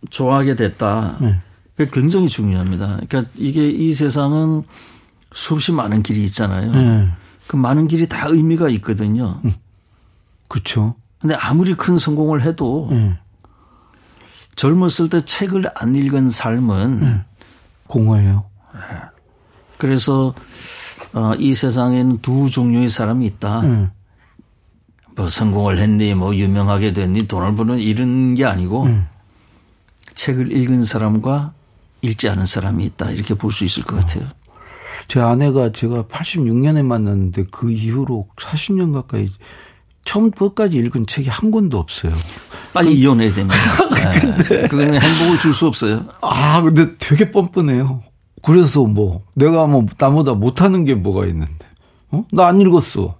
좋아하게 0.10 0.56
됐다. 0.56 1.18
네. 1.20 1.42
굉장히 1.86 2.28
중요합니다. 2.28 3.00
그러니까 3.08 3.32
이게 3.36 3.70
이 3.70 3.94
세상은 3.94 4.64
수없이 5.32 5.72
많은 5.72 6.04
길이 6.04 6.24
있잖아요. 6.24 6.72
네. 6.72 7.10
그 7.48 7.56
많은 7.56 7.88
길이 7.88 8.08
다 8.08 8.28
의미가 8.28 8.70
있거든요. 8.70 9.40
음. 9.46 9.54
그렇죠. 10.48 10.96
근데 11.20 11.36
아무리 11.36 11.76
큰 11.76 11.98
성공을 11.98 12.44
해도 12.44 12.90
네. 12.92 13.18
젊었을 14.56 15.10
때 15.10 15.24
책을 15.24 15.66
안 15.76 15.96
읽은 15.96 16.30
삶은 16.30 17.00
네. 17.00 17.22
공허해요. 17.88 18.46
그래서 19.78 20.34
어, 21.14 21.34
이 21.38 21.54
세상에는 21.56 22.20
두 22.22 22.50
종류의 22.50 22.90
사람이 22.90 23.26
있다. 23.26 23.62
음. 23.62 23.92
뭐 25.16 25.28
성공을 25.28 25.80
했니, 25.80 26.14
뭐 26.14 26.36
유명하게 26.36 26.94
됐니, 26.94 27.28
돈을 27.28 27.56
버는 27.56 27.80
이런 27.80 28.36
게 28.36 28.46
아니고 28.46 28.84
음. 28.84 29.08
책을 30.14 30.52
읽은 30.52 30.86
사람과 30.86 31.54
읽지 32.02 32.30
않은 32.30 32.46
사람이 32.46 32.84
있다. 32.86 33.12
이렇게 33.12 33.34
볼 33.34 33.52
수 33.52 33.66
있을 33.66 33.84
것 33.84 34.00
같아요. 34.00 34.28
제 35.08 35.20
아내가 35.20 35.72
제가 35.72 36.04
86년에 36.04 36.84
만났는데 36.84 37.46
그 37.52 37.72
이후로 37.72 38.28
40년 38.40 38.94
가까이 38.94 39.28
처음부터 40.06 40.50
끝까지 40.50 40.78
읽은 40.78 41.06
책이 41.08 41.30
한 41.30 41.52
권도 41.52 41.78
없어요. 41.80 42.14
빨리 42.74 42.88
그, 42.90 42.94
이혼해야 42.94 43.34
됩니다. 43.34 43.56
근데 44.22 44.68
그건 44.68 44.94
행복을 45.02 45.40
줄 45.40 45.54
수 45.54 45.68
없어요. 45.68 46.06
아, 46.22 46.62
근데 46.62 46.96
되게 46.98 47.32
뻔뻔해요. 47.32 48.02
그래서 48.44 48.84
뭐 48.86 49.24
내가 49.34 49.68
뭐 49.68 49.86
나보다 49.98 50.34
못하는 50.34 50.86
게 50.86 50.96
뭐가 50.96 51.26
있는데 51.28 51.66
어? 52.12 52.24
나 52.32 52.48
안 52.48 52.62
읽었어. 52.62 53.18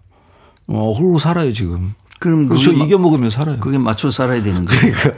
어, 0.68 0.94
그러고 0.98 1.20
살아요 1.20 1.52
지금. 1.54 1.94
그럼 2.20 2.48
그저 2.48 2.72
이겨 2.72 2.98
먹으면 2.98 3.30
살아요. 3.32 3.60
그게 3.60 3.78
맞춰 3.78 4.10
살아야 4.12 4.42
되는 4.44 4.66
거예요. 4.66 4.80
그러니까 4.82 5.12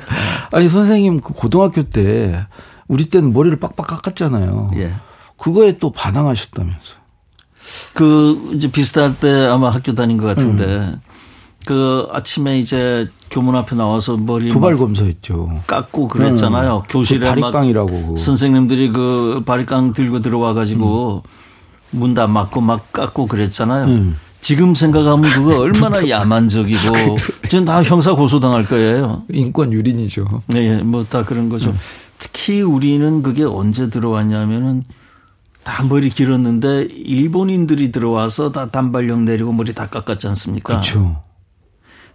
아니 0.52 0.70
선생님 0.70 1.20
그 1.22 1.34
고등학교 1.34 1.84
때 1.84 2.46
우리 2.92 3.10
때는 3.10 3.32
머리를 3.32 3.58
빡빡 3.58 3.88
깎았잖아요. 3.88 4.72
예. 4.76 4.92
그거에 5.38 5.78
또 5.78 5.94
반항하셨다면서. 5.94 7.02
그 7.94 8.52
이제 8.54 8.70
비슷할 8.70 9.18
때 9.18 9.46
아마 9.46 9.70
학교 9.70 9.96
다닌 9.96 10.18
것 10.18 10.26
같은데 10.28 10.66
음. 10.66 11.02
그 11.66 12.08
아침에 12.12 12.60
이제 12.60 13.08
교문 13.30 13.56
앞에 13.56 13.78
나와서 13.78 14.18
머리 14.18 14.50
두발 14.50 14.76
검사했죠. 14.76 15.62
깎고 15.68 16.10
그랬잖아요. 16.10 16.78
음. 16.78 16.84
교실에 16.90 17.20
그 17.20 17.26
바리깡이라고 17.42 18.18
선생님들이 18.18 18.92
그 18.92 19.42
바리깡 19.46 19.94
들고 19.94 20.20
들어와 20.20 20.54
가지고 20.54 21.24
음. 21.94 22.00
문다 22.00 22.28
막고 22.28 22.60
막 22.60 22.92
깎고 22.92 23.28
그랬잖아요. 23.28 23.86
음. 23.86 24.18
지금 24.42 24.76
생각하면 24.76 25.32
그거 25.32 25.62
얼마나 25.62 26.04
야만적이고 26.10 27.18
지금 27.48 27.64
다 27.64 27.82
형사 27.84 28.16
고소당할 28.16 28.66
거예요. 28.66 29.24
인권 29.32 29.72
유린이죠. 29.72 30.28
네, 30.48 30.84
뭐다 30.84 31.24
그런 31.24 31.48
거죠. 31.48 31.74
음. 32.22 32.32
특히 32.42 32.62
우리는 32.62 33.24
그게 33.24 33.44
언제 33.44 33.90
들어왔냐면은 33.90 34.84
다 35.64 35.84
머리 35.84 36.10
길었는데 36.10 36.88
일본인들이 36.92 37.92
들어와서 37.92 38.52
다 38.52 38.72
단발령 38.72 39.26
내리고 39.26 39.52
머리 39.52 39.74
다 39.74 39.88
깎았지 39.88 40.28
않습니까? 40.28 40.74
그렇죠. 40.82 41.22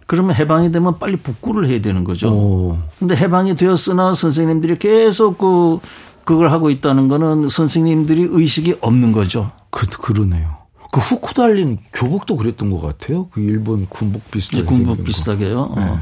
그러면 0.05 0.35
해방이 0.35 0.71
되면 0.71 0.99
빨리 0.99 1.17
복구를 1.17 1.69
해야 1.69 1.81
되는 1.81 2.03
거죠. 2.03 2.29
오. 2.29 2.77
근데 2.99 3.15
해방이 3.15 3.55
되었으나 3.55 4.13
선생님들이 4.13 4.79
계속 4.79 5.37
그 5.37 5.79
그걸 6.23 6.51
하고 6.51 6.69
있다는 6.69 7.07
거는 7.07 7.49
선생님들이 7.49 8.27
의식이 8.29 8.77
없는 8.81 9.11
거죠. 9.11 9.51
그 9.69 9.87
그러네요. 9.87 10.57
그 10.91 10.99
후크 10.99 11.33
달린 11.33 11.77
교복도 11.93 12.37
그랬던 12.37 12.69
것 12.69 12.81
같아요. 12.81 13.27
그 13.29 13.41
일본 13.41 13.85
군복 13.87 14.31
비슷하게. 14.31 14.63
군복 14.63 15.03
비슷하게요. 15.03 15.73
네. 15.75 15.83
어. 15.83 15.99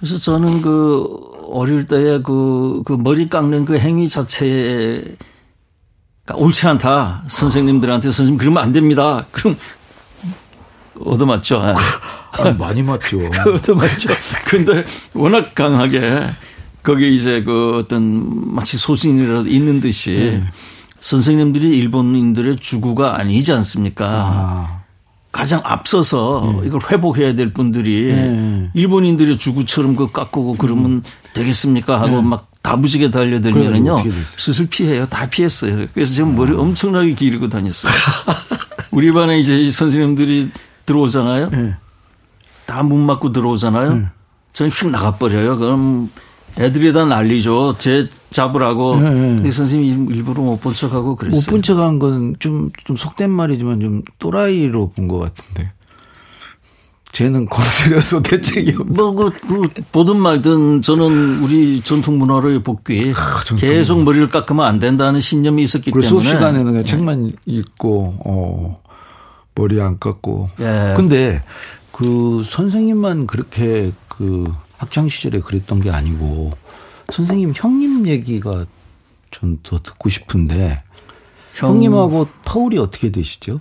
그래서 0.00 0.18
저는 0.18 0.62
그 0.62 1.06
어릴 1.52 1.84
때에 1.84 2.20
그, 2.22 2.82
그 2.86 2.94
머리 2.94 3.28
깎는 3.28 3.66
그 3.66 3.78
행위 3.78 4.08
자체가 4.08 5.14
옳지 6.34 6.66
않다. 6.68 7.24
선생님들한테 7.28 8.10
선생님 8.10 8.38
그러면 8.38 8.62
안 8.62 8.72
됩니다. 8.72 9.26
그럼 9.30 9.58
얻어맞죠. 11.04 11.60
아니, 12.32 12.56
많이 12.56 12.82
맞죠. 12.82 13.18
얻어맞죠. 13.46 14.08
근데 14.46 14.84
워낙 15.12 15.54
강하게 15.54 16.30
거기에 16.82 17.10
이제 17.10 17.42
그 17.42 17.76
어떤 17.76 18.54
마치 18.54 18.78
소신이라도 18.78 19.48
있는 19.48 19.80
듯이 19.80 20.40
네. 20.40 20.44
선생님들이 21.00 21.76
일본인들의 21.76 22.56
주구가 22.56 23.18
아니지 23.18 23.52
않습니까? 23.52 24.06
아. 24.08 24.79
가장 25.32 25.60
앞서서 25.64 26.58
네. 26.60 26.66
이걸 26.66 26.80
회복해야 26.90 27.34
될 27.34 27.52
분들이 27.52 28.12
네. 28.12 28.70
일본인들의 28.74 29.38
주구처럼 29.38 29.94
그 29.94 30.10
깎고 30.10 30.56
그러면 30.58 30.84
음. 30.86 31.02
되겠습니까 31.34 32.00
하고 32.00 32.16
네. 32.16 32.22
막 32.22 32.48
다부지게 32.62 33.10
달려들면은요 33.10 33.98
스슬 34.36 34.66
피해요. 34.68 35.06
다 35.06 35.28
피했어요. 35.28 35.86
그래서 35.94 36.14
지금 36.14 36.34
머리 36.34 36.52
엄청나게 36.52 37.14
기르고 37.14 37.48
다녔어요. 37.48 37.92
우리 38.90 39.12
반에 39.12 39.38
이제 39.38 39.70
선생님들이 39.70 40.50
들어오잖아요. 40.84 41.50
네. 41.50 41.74
다문 42.66 43.00
맞고 43.06 43.32
들어오잖아요. 43.32 43.94
네. 43.94 44.06
저는 44.52 44.70
휙 44.72 44.90
나가버려요. 44.90 45.58
그럼 45.58 46.10
애들이 46.58 46.92
다 46.92 47.04
난리죠. 47.04 47.76
제 47.78 48.08
잡으라고. 48.30 48.96
네. 49.00 49.10
근데 49.10 49.50
선생님이 49.50 50.14
일부러 50.14 50.42
못 50.42 50.60
본 50.60 50.74
척하고 50.74 51.16
그랬어요. 51.16 51.40
못 51.40 51.50
본 51.50 51.62
척한 51.62 51.98
건 51.98 52.36
좀, 52.38 52.70
좀 52.84 52.96
속된 52.96 53.30
말이지만 53.30 53.80
좀 53.80 54.02
또라이로 54.18 54.90
본 54.94 55.08
것 55.08 55.18
같은데. 55.18 55.70
쟤는 57.12 57.46
건드려서 57.46 58.22
대책이 58.22 58.76
없 58.78 58.86
뭐, 58.86 59.12
그, 59.12 59.30
그, 59.30 59.68
보든 59.90 60.16
말든 60.16 60.80
저는 60.82 61.42
우리 61.42 61.80
전통 61.80 62.18
문화를 62.18 62.62
복귀 62.62 63.12
아, 63.16 63.42
계속 63.56 64.04
머리를 64.04 64.28
깎으면 64.28 64.64
안 64.64 64.78
된다는 64.78 65.18
신념이 65.18 65.62
있었기 65.64 65.90
때문에. 65.90 66.06
수업 66.06 66.24
시간에는 66.24 66.64
그냥 66.66 66.82
네. 66.82 66.84
책만 66.84 67.32
읽고, 67.46 68.14
어, 68.24 68.78
머리 69.56 69.80
안 69.80 69.98
깎고. 69.98 70.46
예. 70.60 70.94
근데 70.96 71.42
그 71.90 72.42
선생님만 72.48 73.26
그렇게 73.26 73.90
그 74.06 74.44
학창 74.80 75.08
시절에 75.08 75.40
그랬던 75.40 75.80
게 75.82 75.90
아니고 75.90 76.52
선생님 77.12 77.52
형님 77.54 78.06
얘기가 78.08 78.64
전 79.30 79.58
더 79.62 79.78
듣고 79.80 80.08
싶은데 80.08 80.82
형, 81.54 81.78
님하고 81.78 82.26
터울이 82.44 82.78
어떻게 82.78 83.10
되시죠? 83.12 83.60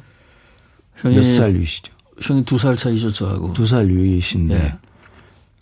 몇살 1.04 1.56
위시죠? 1.56 1.94
형이 2.22 2.44
두 2.46 2.58
살 2.58 2.76
차이죠 2.78 3.12
저하고. 3.12 3.54
두 3.54 3.66
살 3.68 3.88
위이신데 3.90 4.58
네. 4.58 4.74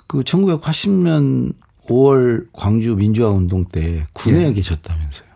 그 0.07 0.21
1980년 0.21 1.53
5월 1.87 2.47
광주 2.53 2.95
민주화 2.95 3.29
운동 3.29 3.65
때 3.65 4.07
군에 4.13 4.39
네. 4.47 4.53
계셨다면서요? 4.53 5.27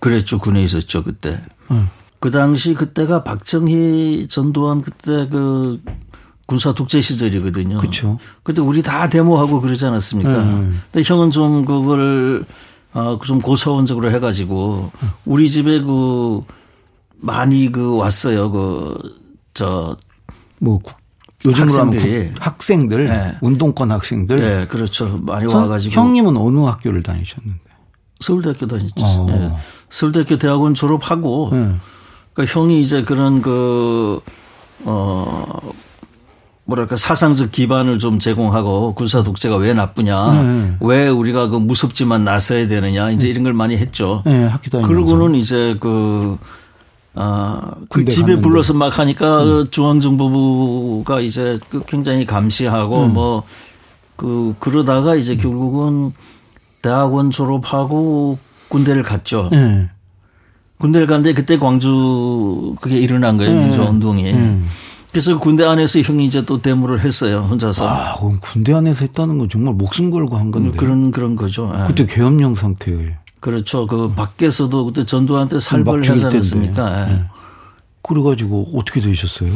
그랬죠 0.00 0.38
군에 0.38 0.62
있었죠 0.62 1.02
그때. 1.04 1.40
응. 1.70 1.88
그 2.20 2.30
당시 2.30 2.74
그때가 2.74 3.24
박정희 3.24 4.26
전두환 4.28 4.82
그때 4.82 5.26
그 5.28 5.82
군사 6.52 6.74
독재 6.74 7.00
시절이거든요. 7.00 7.78
그렇죠. 7.78 8.18
그때 8.42 8.60
우리 8.60 8.82
다 8.82 9.08
데모하고 9.08 9.62
그러지 9.62 9.86
않았습니까? 9.86 10.36
음. 10.36 10.82
근데 10.92 11.02
형은 11.02 11.30
좀 11.30 11.64
그걸 11.64 12.44
어좀 12.92 13.40
고사원적으로 13.40 14.10
해가지고 14.10 14.92
우리 15.24 15.48
집에 15.48 15.80
그 15.80 16.42
많이 17.16 17.72
그 17.72 17.96
왔어요. 17.96 18.50
그 18.50 18.98
저뭐 19.54 20.82
요즘으로 21.46 21.62
학생들이 21.62 22.32
학생들 22.38 23.06
네. 23.06 23.38
운동권 23.40 23.90
학생들. 23.90 24.38
네, 24.38 24.66
그렇죠. 24.66 25.18
많이 25.22 25.46
와가지고. 25.46 25.94
형님은 25.94 26.36
어느 26.36 26.58
학교를 26.58 27.02
다니셨는데? 27.02 27.60
서울대학교 28.20 28.66
다녔죠. 28.66 28.92
어. 29.06 29.26
네. 29.26 29.56
서울대학교 29.88 30.36
대학원 30.36 30.74
졸업하고. 30.74 31.48
네. 31.50 31.76
그러니까 32.34 32.60
형이 32.60 32.82
이제 32.82 33.02
그런 33.02 33.40
그 33.40 34.20
어. 34.84 35.44
뭐랄까 36.64 36.96
사상적 36.96 37.50
기반을 37.50 37.98
좀 37.98 38.18
제공하고 38.18 38.94
군사 38.94 39.22
독재가 39.22 39.56
왜 39.56 39.74
나쁘냐, 39.74 40.42
네. 40.42 40.76
왜 40.80 41.08
우리가 41.08 41.48
그 41.48 41.56
무섭지만 41.56 42.24
나서야 42.24 42.68
되느냐, 42.68 43.10
이제 43.10 43.28
이런 43.28 43.42
걸 43.42 43.52
많이 43.52 43.76
했죠. 43.76 44.22
네, 44.24 44.46
학교 44.46 44.70
다니면서. 44.70 44.88
그러고는 44.88 45.34
이제 45.34 45.76
그, 45.80 46.38
아, 47.14 47.72
그 47.88 48.04
집에 48.04 48.40
불러서 48.40 48.74
막 48.74 48.96
하니까 48.98 49.42
음. 49.42 49.66
중앙정부가 49.70 51.20
이제 51.20 51.58
그 51.68 51.82
굉장히 51.84 52.26
감시하고 52.26 53.06
음. 53.06 53.14
뭐, 53.14 53.42
그, 54.14 54.54
그러다가 54.60 55.16
이제 55.16 55.36
결국은 55.36 56.12
대학원 56.80 57.30
졸업하고 57.32 58.38
군대를 58.68 59.02
갔죠. 59.02 59.48
네. 59.50 59.88
군대를 60.78 61.06
갔는데 61.06 61.34
그때 61.34 61.58
광주 61.58 62.74
그게 62.80 62.98
일어난 62.98 63.36
거예요. 63.36 63.52
네. 63.52 63.64
민주화 63.64 63.88
운동이. 63.88 64.32
음. 64.32 64.68
그래서 65.12 65.38
군대 65.38 65.64
안에서 65.64 66.00
형이 66.00 66.24
이제 66.24 66.42
또 66.44 66.60
데모를 66.62 67.00
했어요 67.00 67.46
혼자서. 67.48 67.86
아, 67.88 68.18
그럼 68.18 68.38
군대 68.40 68.72
안에서 68.72 69.04
했다는 69.04 69.36
건 69.38 69.48
정말 69.50 69.74
목숨 69.74 70.10
걸고 70.10 70.36
한 70.38 70.50
건데. 70.50 70.76
그런 70.76 71.10
그런 71.10 71.36
거죠. 71.36 71.70
예. 71.78 71.86
그때 71.86 72.06
계엄령 72.06 72.54
상태에. 72.54 73.16
그렇죠. 73.40 73.86
그 73.86 74.12
밖에서도 74.14 74.84
그때 74.86 75.04
전두환한테 75.04 75.56
하지 75.56 76.24
않았습니까? 76.24 77.02
예. 77.08 77.12
네. 77.12 77.24
그래가지고 78.02 78.72
어떻게 78.74 79.00
되셨어요? 79.02 79.52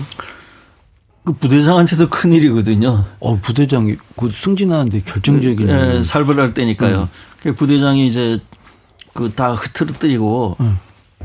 그 1.24 1.32
부대장한테도 1.32 2.08
큰 2.10 2.32
일이거든요. 2.32 3.04
어, 3.18 3.36
부대장이 3.40 3.96
그 4.16 4.28
승진하는데 4.32 5.00
결정적인. 5.00 5.68
예, 5.68 6.02
살벌할 6.02 6.52
때니까요. 6.54 7.08
음. 7.46 7.54
부대장이 7.54 8.06
이제 8.06 8.36
그 9.14 9.32
다 9.34 9.52
흐트러뜨리고 9.54 10.56
음. 10.60 10.78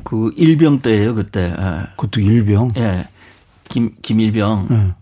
그 0.05 0.31
일병 0.37 0.79
때예요 0.81 1.15
그때. 1.15 1.53
예. 1.55 1.87
그것도 1.97 2.21
일병. 2.21 2.69
예. 2.77 3.07
김 3.71 3.91
김일병 4.01 4.67
음. 4.71 4.93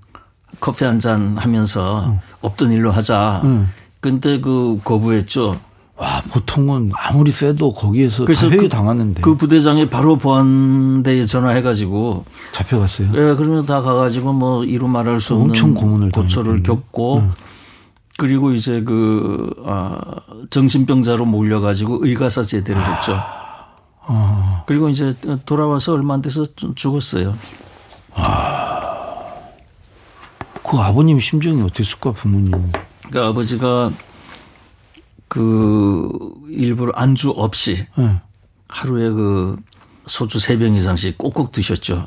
커피 0.60 0.86
한 0.86 1.00
잔 1.00 1.38
하면서 1.38 2.06
음. 2.06 2.20
없던 2.42 2.72
일로 2.72 2.92
하자. 2.92 3.42
음. 3.44 3.70
근데 4.02 4.40
그 4.40 4.80
거부했죠. 4.84 5.60
와 5.98 6.22
보통은 6.32 6.92
아무리 6.96 7.30
세도 7.32 7.74
거기에서 7.74 8.24
그래서 8.24 8.50
그, 8.50 8.70
당하는데 8.70 9.20
그 9.22 9.36
부대장이 9.36 9.90
바로 9.90 10.16
보안대에 10.18 11.26
전화해가지고 11.26 12.24
잡혀갔어요. 12.54 13.08
예, 13.10 13.36
그러면 13.36 13.66
다 13.66 13.82
가가지고 13.82 14.32
뭐 14.32 14.64
이루 14.64 14.88
말할 14.88 15.20
수 15.20 15.36
없는 15.36 15.74
고문을 15.74 16.12
고초를 16.12 16.64
겪고 16.64 17.18
음. 17.18 17.32
그리고 18.18 18.52
이제 18.54 18.82
그 18.82 19.50
아, 19.66 20.00
정신병자로 20.50 21.26
몰려가지고 21.26 22.06
의가사 22.06 22.44
제대를 22.44 22.82
했죠. 22.82 23.18
아. 24.06 24.64
그리고 24.68 24.88
이제 24.90 25.14
돌아와서 25.46 25.94
얼마 25.94 26.14
안 26.14 26.22
돼서 26.22 26.46
죽었어요. 26.76 27.36
아. 28.16 28.59
그 30.70 30.78
아버님 30.78 31.20
심정이 31.20 31.64
어땠을까 31.64 32.12
부모님? 32.12 32.54
그 33.12 33.20
아버지가 33.20 33.92
그 35.28 36.12
일부러 36.48 36.92
안주 36.94 37.32
없이 37.32 37.88
네. 37.98 38.22
하루에 38.68 39.10
그 39.10 39.58
소주 40.06 40.38
세병 40.38 40.76
이상씩 40.76 41.18
꼭꼭 41.18 41.52
드셨죠. 41.52 42.06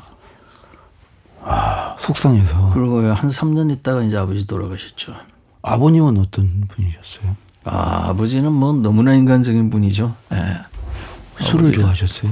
아, 1.43 1.97
속상해서. 1.99 2.71
그리고 2.73 3.01
한 3.01 3.27
3년 3.29 3.69
있다가 3.69 4.01
이제 4.01 4.15
아버지 4.17 4.47
돌아가셨죠. 4.47 5.13
아버님은 5.61 6.17
어떤 6.17 6.61
분이셨어요? 6.69 7.35
아, 7.65 8.07
아버지는 8.07 8.49
뭐 8.53 8.71
너무나 8.71 9.13
인간적인 9.13 9.71
분이죠. 9.71 10.15
예. 10.31 10.35
네. 10.35 10.57
술을 11.41 11.65
아버지가. 11.65 11.81
좋아하셨어요? 11.81 12.31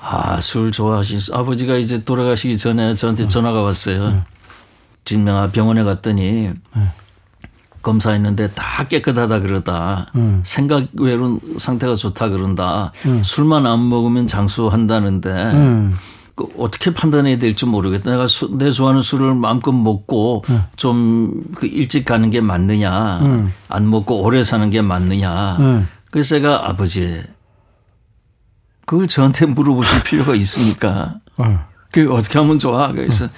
아, 0.00 0.40
술 0.40 0.72
좋아하시, 0.72 1.34
아버지가 1.34 1.76
이제 1.76 2.02
돌아가시기 2.02 2.56
전에 2.56 2.94
저한테 2.94 3.24
네. 3.24 3.28
전화가 3.28 3.60
왔어요. 3.60 4.24
네. 5.06 5.14
진명아 5.14 5.50
병원에 5.52 5.84
갔더니 5.84 6.50
네. 6.76 6.82
검사했는데 7.82 8.50
다 8.52 8.84
깨끗하다 8.88 9.40
그러다. 9.40 10.10
음. 10.16 10.42
생각 10.44 10.88
외로 10.98 11.38
상태가 11.56 11.94
좋다 11.94 12.28
그런다. 12.30 12.92
음. 13.06 13.22
술만 13.22 13.64
안 13.64 13.88
먹으면 13.88 14.26
장수한다는데 14.26 15.30
음. 15.30 15.96
그 16.34 16.46
어떻게 16.58 16.92
판단해야 16.92 17.38
될지 17.38 17.64
모르겠다. 17.64 18.10
내가 18.10 18.26
수, 18.26 18.58
내 18.58 18.70
좋아하는 18.72 19.00
술을 19.02 19.34
마음껏 19.36 19.72
먹고 19.72 20.44
좀 20.76 21.44
그 21.54 21.66
일찍 21.66 22.04
가는 22.04 22.28
게 22.30 22.40
맞느냐. 22.40 23.48
안 23.68 23.88
먹고 23.88 24.20
오래 24.22 24.42
사는 24.42 24.68
게 24.68 24.82
맞느냐. 24.82 25.86
그래서 26.10 26.28
제가 26.30 26.68
아버지 26.68 27.22
그걸 28.84 29.06
저한테 29.06 29.46
물어보실 29.46 30.02
필요가 30.04 30.34
있습니까? 30.34 31.14
그 31.92 32.12
어떻게 32.12 32.38
하면 32.38 32.58
좋아? 32.58 32.92
그래서 32.92 33.28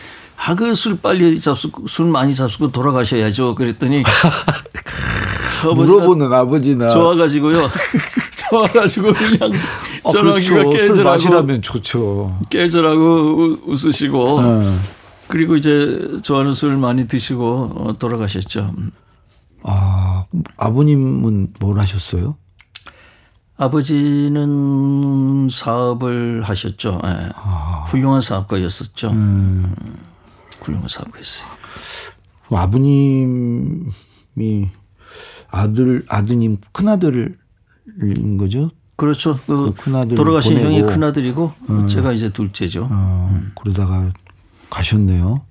아, 0.40 0.54
그 0.54 0.74
술 0.74 0.96
빨리 0.98 1.38
잡수고, 1.40 1.86
술 1.86 2.06
많이 2.06 2.34
잡수고 2.34 2.70
돌아가셔야죠. 2.72 3.54
그랬더니. 3.54 4.02
물어보는 5.74 6.32
아버지나. 6.32 6.88
좋아가지고요. 6.88 7.56
좋아가지고 8.50 9.12
그냥 9.12 9.52
아, 10.04 10.10
전화기가 10.10 10.54
그렇죠. 10.54 10.70
깨져라고. 10.70 11.10
마시라면 11.10 11.62
좋죠. 11.62 12.38
깨져라고 12.48 13.58
웃으시고. 13.66 14.42
네. 14.42 14.78
그리고 15.26 15.56
이제 15.56 16.18
좋아하는 16.22 16.54
술 16.54 16.76
많이 16.78 17.06
드시고 17.06 17.72
어, 17.76 17.98
돌아가셨죠. 17.98 18.72
아, 19.64 20.24
아버님은 20.56 21.48
뭘 21.60 21.78
하셨어요? 21.80 22.36
아버지는 23.58 25.48
사업을 25.50 26.42
하셨죠. 26.44 27.00
네. 27.02 27.28
아. 27.34 27.84
훌륭한 27.88 28.20
사업가였었죠. 28.22 29.10
음. 29.10 29.74
훌륭한 30.62 30.88
사고였어요. 30.88 31.48
아버님이 32.50 33.90
아들 35.50 36.04
아드님 36.08 36.58
큰 36.72 36.88
아들인 36.88 37.36
거죠? 38.38 38.70
그렇죠. 38.96 39.36
그, 39.46 39.72
그 39.74 39.74
큰아들 39.74 40.16
돌아가신 40.16 40.54
보내고. 40.54 40.66
형이 40.68 40.82
큰 40.82 41.04
아들이고 41.04 41.52
음. 41.70 41.88
제가 41.88 42.12
이제 42.12 42.30
둘째죠. 42.30 42.88
어, 42.90 43.30
음. 43.32 43.52
그러다가 43.54 44.12
가셨네요. 44.70 45.42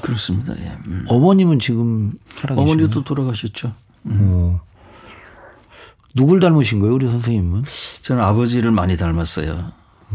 그렇습니다. 0.00 0.54
예. 0.60 0.78
음. 0.86 1.04
어머님은 1.08 1.58
지금? 1.58 2.12
어머니도 2.48 3.02
돌아가셨죠. 3.04 3.74
음. 4.06 4.18
어. 4.22 4.60
누굴 6.14 6.38
닮으신 6.38 6.78
거예요, 6.78 6.94
우리 6.94 7.10
선생님은? 7.10 7.64
저는 8.02 8.22
아버지를 8.22 8.70
많이 8.70 8.96
닮았어요. 8.96 9.72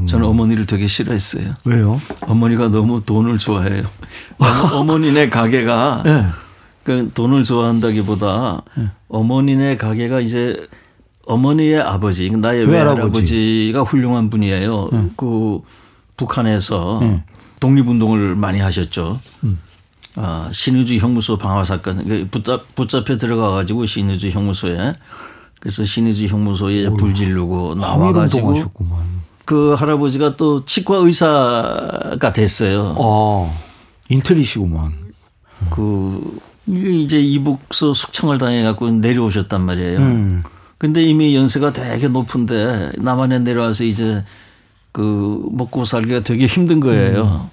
저는 0.08 0.26
음. 0.26 0.32
어머니를 0.32 0.66
되게 0.66 0.88
싫어했어요. 0.88 1.54
왜요? 1.66 2.00
어머니가 2.22 2.70
너무 2.70 3.04
돈을 3.04 3.38
좋아해요. 3.38 3.84
어머니네 4.74 5.30
가게가 5.30 6.04
네. 6.06 6.26
그 6.84 7.12
돈을 7.14 7.44
좋아한다기보다 7.44 8.62
네. 8.78 8.90
어머니네 9.10 9.78
가게가 9.78 10.22
이제 10.22 10.68
어머니의 11.26 11.82
아버지, 11.82 12.30
나의 12.32 12.66
외할아버지 12.66 13.72
가 13.74 13.82
훌륭한 13.84 14.30
분이에요. 14.30 14.90
네. 14.92 15.10
그 15.16 15.60
북한에서 16.18 17.00
네. 17.02 17.24
독립운동을 17.60 18.36
많이 18.36 18.60
하셨죠. 18.60 19.20
음. 19.44 19.60
아, 20.16 20.50
신의주 20.52 20.98
형무소 20.98 21.38
방화 21.38 21.64
사건 21.64 22.08
그 22.08 22.28
붙잡, 22.32 22.76
붙잡혀 22.76 23.18
들어가 23.18 23.52
가지고 23.52 23.86
신의주 23.86 24.30
형무소에 24.30 24.94
그래서 25.60 25.84
신의주 25.86 26.26
형무소에 26.26 26.90
불질르고 26.90 27.76
나와 27.76 28.12
가지고 28.12 28.56
그 29.50 29.74
할아버지가 29.74 30.36
또 30.36 30.64
치과 30.64 30.98
의사가 30.98 32.34
됐어요. 32.34 32.94
어, 33.00 33.60
인텔리시구만. 34.10 34.94
그 35.72 36.40
이제 36.68 37.20
이북서 37.20 37.94
숙청을 37.94 38.38
당해갖고 38.38 38.92
내려오셨단 38.92 39.60
말이에요. 39.66 39.98
음. 39.98 40.44
근데 40.78 41.02
이미 41.02 41.36
연세가 41.36 41.74
되게 41.74 42.08
높은데 42.08 42.92
남한에 43.00 43.40
내려와서 43.40 43.86
이제 43.86 44.24
그 44.92 45.44
먹고 45.52 45.84
살기가 45.84 46.20
되게 46.20 46.46
힘든 46.46 46.80
거예요. 46.80 47.24
음. 47.24 47.50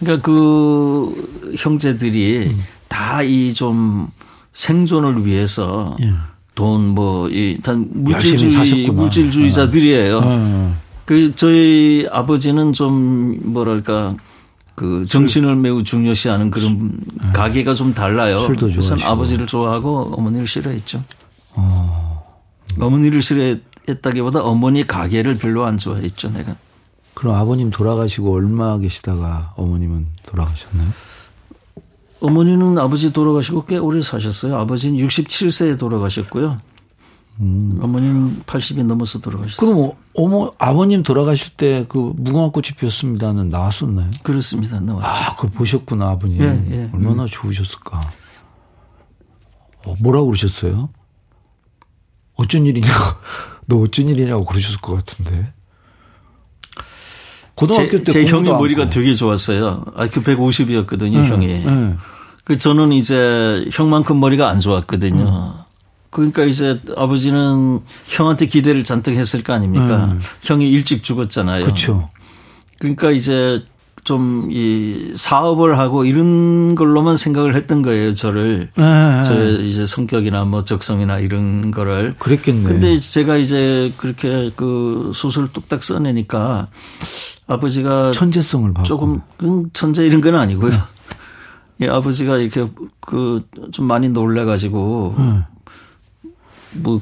그러니까 0.00 0.26
그 0.26 1.54
형제들이 1.56 2.48
음. 2.48 2.62
다이 2.88 3.54
좀 3.54 4.08
생존을 4.52 5.24
위해서 5.24 5.96
예. 6.02 6.12
돈뭐 6.54 7.30
이단 7.30 7.88
물질주의 7.94 8.90
물질주의자들이에요. 8.90 10.18
음. 10.18 10.87
그 11.08 11.34
저희 11.34 12.06
아버지는 12.12 12.74
좀 12.74 13.38
뭐랄까 13.50 14.14
그 14.74 15.06
정신을 15.08 15.56
매우 15.56 15.82
중요시하는 15.82 16.50
그런 16.50 17.00
네. 17.22 17.32
가게가 17.32 17.72
좀 17.72 17.94
달라요. 17.94 18.40
술도 18.40 18.68
그래서 18.68 18.94
아버지를 19.02 19.46
좋아하고 19.46 20.12
어머니를 20.14 20.46
싫어했죠. 20.46 21.02
어. 21.54 22.38
어머니를 22.78 23.22
싫어했다기보다 23.22 24.42
어머니 24.42 24.86
가게를 24.86 25.36
별로 25.36 25.64
안 25.64 25.78
좋아했죠, 25.78 26.28
내가. 26.28 26.54
그럼 27.14 27.36
아버님 27.36 27.70
돌아가시고 27.70 28.30
얼마 28.30 28.76
계시다가 28.76 29.54
어머님은 29.56 30.08
돌아가셨나요? 30.26 30.92
어머니는 32.20 32.76
아버지 32.76 33.14
돌아가시고 33.14 33.64
꽤 33.64 33.78
오래 33.78 34.02
사셨어요. 34.02 34.58
아버지는 34.58 34.98
67세에 34.98 35.78
돌아가셨고요. 35.78 36.58
음. 37.40 37.78
어머님 37.80 38.42
80이 38.42 38.84
넘어서 38.84 39.20
돌아가셨어요. 39.20 39.74
그럼 39.74 39.92
어머 40.18 40.52
아버님 40.58 41.02
돌아가실 41.02 41.54
때 41.56 41.84
그 41.88 42.12
무궁화꽃이 42.16 42.68
피었습니다는 42.78 43.48
나왔었나요? 43.50 44.10
그렇습니다. 44.22 44.80
나왔죠. 44.80 45.06
아, 45.24 45.34
그걸 45.36 45.50
보셨구나 45.50 46.10
아버님. 46.10 46.40
예, 46.42 46.60
예. 46.72 46.90
얼마나 46.92 47.22
음. 47.24 47.28
좋으셨을까. 47.30 48.00
어, 49.86 49.94
뭐라고 50.00 50.26
그러셨어요? 50.26 50.88
어쩐 52.36 52.66
일이냐? 52.66 52.88
너 53.66 53.76
어쩐 53.76 54.06
일이냐고 54.06 54.44
그러셨을 54.44 54.78
것 54.80 54.94
같은데. 54.96 55.52
고등학교 57.54 57.98
제, 57.98 58.04
때 58.04 58.12
제 58.12 58.24
형이 58.24 58.48
머리가 58.50 58.88
되게 58.90 59.14
좋았어요. 59.14 59.84
IQ 59.96 60.22
150이었거든요, 60.22 61.22
네, 61.22 61.28
형이. 61.28 61.46
네. 61.64 61.96
그 62.44 62.56
저는 62.56 62.92
이제 62.92 63.66
형만큼 63.72 64.20
머리가 64.20 64.48
안 64.48 64.60
좋았거든요. 64.60 65.22
음. 65.24 65.67
그러니까 66.18 66.42
이제 66.44 66.80
아버지는 66.96 67.78
형한테 68.06 68.46
기대를 68.46 68.82
잔뜩 68.82 69.14
했을 69.14 69.44
거 69.44 69.52
아닙니까? 69.52 70.06
음. 70.06 70.20
형이 70.42 70.68
일찍 70.68 71.04
죽었잖아요. 71.04 71.64
그렇죠. 71.64 72.10
그러니까 72.80 73.12
이제 73.12 73.62
좀 74.04 74.48
이 74.50 75.12
사업을 75.14 75.78
하고 75.78 76.04
이런 76.04 76.74
걸로만 76.74 77.16
생각을 77.16 77.54
했던 77.54 77.82
거예요. 77.82 78.14
저를 78.14 78.70
네. 78.74 79.22
저 79.24 79.48
이제 79.60 79.84
성격이나 79.86 80.44
뭐 80.44 80.64
적성이나 80.64 81.18
이런 81.18 81.70
거를 81.70 82.14
그랬겠네. 82.18 82.62
근데 82.68 82.96
제가 82.96 83.36
이제 83.36 83.92
그렇게 83.98 84.50
그 84.56 85.12
수술 85.14 85.52
뚝딱 85.52 85.82
써내니까 85.84 86.68
아버지가 87.46 88.12
천재성을 88.12 88.72
받고. 88.72 88.86
조금 88.88 89.20
천재 89.72 90.06
이런 90.06 90.20
건 90.22 90.34
아니고요. 90.36 90.72
예, 91.82 91.88
아버지가 91.88 92.38
이렇게 92.38 92.66
그 93.00 93.44
좀 93.72 93.86
많이 93.86 94.08
놀래가지고 94.08 95.14
네. 95.18 95.40
뭐 96.72 97.00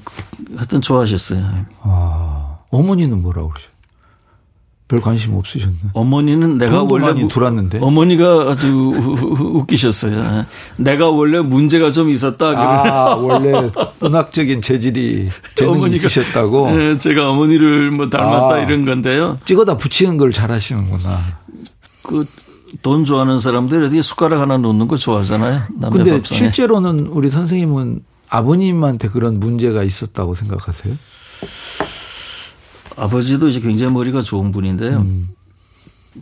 하여튼 0.54 0.80
좋아하셨어요. 0.80 1.66
아 1.82 2.58
어머니는 2.70 3.22
뭐라고 3.22 3.50
그러죠? 3.50 3.68
별 4.88 5.00
관심 5.00 5.34
없으셨네. 5.34 5.74
어머니는 5.94 6.58
내가 6.58 6.84
원래 6.84 7.06
많이 7.06 7.28
들었는데 7.28 7.80
어머니가 7.80 8.50
아주 8.50 8.68
웃기셨어요. 9.40 10.46
내가 10.78 11.10
원래 11.10 11.40
문제가 11.40 11.90
좀 11.90 12.08
있었다. 12.10 12.46
아 12.50 13.16
원래 13.16 13.52
문학적인 13.98 14.62
재질이 14.62 15.28
재능이 15.56 15.96
있으셨다고. 15.96 16.70
네, 16.70 16.98
제가 16.98 17.30
어머니를 17.30 17.90
뭐 17.90 18.08
닮았다 18.08 18.54
아, 18.54 18.58
이런 18.60 18.84
건데요. 18.84 19.38
찍어다 19.44 19.76
붙이는 19.76 20.16
걸 20.18 20.32
잘하시는구나. 20.32 21.18
그 22.02 22.24
돈 22.82 23.04
좋아하는 23.04 23.38
사람들 23.38 23.84
어디 23.84 24.02
숟가락 24.02 24.40
하나 24.40 24.56
놓는 24.58 24.88
거 24.88 24.96
좋아하잖아요. 24.96 25.62
근데 25.92 26.12
밥상에. 26.12 26.38
실제로는 26.38 27.00
우리 27.08 27.30
선생님은 27.30 28.00
아버님한테 28.36 29.08
그런 29.08 29.40
문제가 29.40 29.82
있었다고 29.82 30.34
생각하세요? 30.34 30.96
아버지도 32.96 33.48
이제 33.48 33.60
굉장히 33.60 33.92
머리가 33.92 34.22
좋은 34.22 34.52
분인데요. 34.52 34.98
음. 34.98 35.28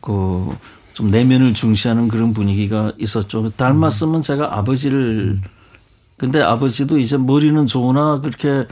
그좀 0.01 1.11
내면을 1.11 1.55
중시하는 1.55 2.09
그런 2.09 2.35
분위기가 2.35 2.93
있었죠. 2.99 3.51
닮았으면 3.51 4.23
제가 4.23 4.59
아버지를 4.59 5.41
근데 6.17 6.41
아버지도 6.41 6.99
이제 6.99 7.17
머리는 7.17 7.67
좋으나 7.67 8.21
그렇게 8.21 8.67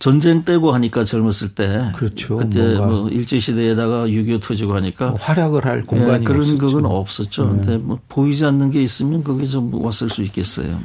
전쟁 0.00 0.42
때고 0.42 0.72
하니까 0.72 1.04
젊었을 1.04 1.54
때 1.54 1.92
그렇죠. 1.94 2.36
그때 2.36 2.74
뭐 2.74 3.08
일제 3.08 3.38
시대에다가 3.38 4.06
6.25 4.06 4.42
터지고 4.42 4.74
하니까 4.74 5.10
뭐 5.10 5.18
활약을 5.18 5.64
할 5.64 5.84
공간이 5.84 6.18
네, 6.18 6.24
그런 6.24 6.40
없었죠. 6.40 6.58
그건 6.58 6.86
없었죠. 6.86 7.44
네. 7.44 7.50
근데 7.50 7.76
뭐 7.78 7.98
보이지 8.08 8.44
않는 8.44 8.72
게 8.72 8.82
있으면 8.82 9.22
그게 9.22 9.46
좀 9.46 9.72
왔을 9.74 10.10
수 10.10 10.22
있겠어요. 10.22 10.80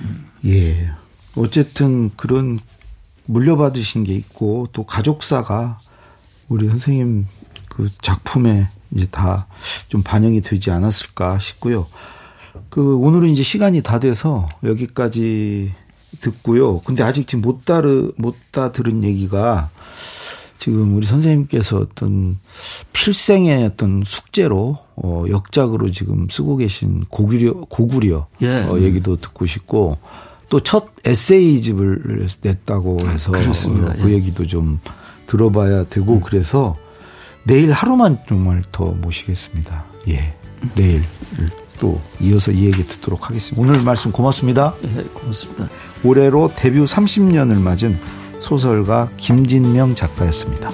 예. 0.46 0.92
어쨌든 1.38 2.12
그런 2.16 2.60
물려받으신 3.26 4.04
게 4.04 4.14
있고 4.16 4.68
또 4.74 4.86
가족사가 4.86 5.80
우리 6.50 6.68
선생님 6.68 7.26
그 7.70 7.90
작품에 8.02 8.68
이제 8.94 9.08
다 9.10 9.48
좀 9.92 10.04
반영이 10.04 10.40
되지 10.40 10.72
않았을까 10.72 11.40
싶고요. 11.40 11.86
그 12.70 12.96
오늘은 12.96 13.30
이제 13.30 13.44
시간이 13.44 13.82
다 13.82 14.00
돼서 14.00 14.48
여기까지 14.64 15.74
듣고요. 16.22 16.80
근데 16.80 17.04
아직 17.04 17.28
지금 17.28 17.42
못 17.42 17.66
따르 17.66 18.14
못다 18.16 18.72
들은 18.72 19.04
얘기가 19.04 19.70
지금 20.60 20.96
우리 20.96 21.06
선생님께서 21.06 21.78
어떤 21.78 22.40
필생의 22.94 23.66
어떤 23.66 24.04
숙제로 24.06 24.78
어 24.96 25.26
역작으로 25.30 25.92
지금 25.92 26.28
쓰고 26.30 26.56
계신 26.56 27.04
고구려 27.10 27.66
고구려 27.68 28.28
예. 28.42 28.64
어 28.64 28.80
얘기도 28.80 29.18
듣고 29.18 29.46
싶고 29.46 29.98
또 30.52 30.60
첫 30.60 30.90
에세이집을 31.06 32.28
냈다고 32.42 32.98
해서 33.08 33.32
그렇습니다. 33.32 33.94
그 33.94 34.10
예. 34.10 34.16
얘기도 34.16 34.46
좀 34.46 34.80
들어봐야 35.26 35.86
되고 35.86 36.16
음. 36.16 36.22
그래서 36.22 36.78
내일 37.46 37.72
하루만 37.72 38.20
정말 38.28 38.62
더 38.72 38.86
모시겠습니다. 38.86 39.86
예. 40.10 40.36
내일 40.76 41.04
또 41.80 42.00
이어서 42.20 42.52
이 42.52 42.66
얘기 42.66 42.86
듣도록 42.86 43.30
하겠습니다. 43.30 43.62
오늘 43.62 43.82
말씀 43.82 44.12
고맙습니다. 44.12 44.76
네, 44.82 45.04
고맙습니다. 45.14 45.70
올해로 46.04 46.52
데뷔 46.54 46.84
30년을 46.84 47.60
맞은 47.60 47.98
소설가 48.42 49.10
김진명 49.16 49.96
작가였습니다. 49.96 50.70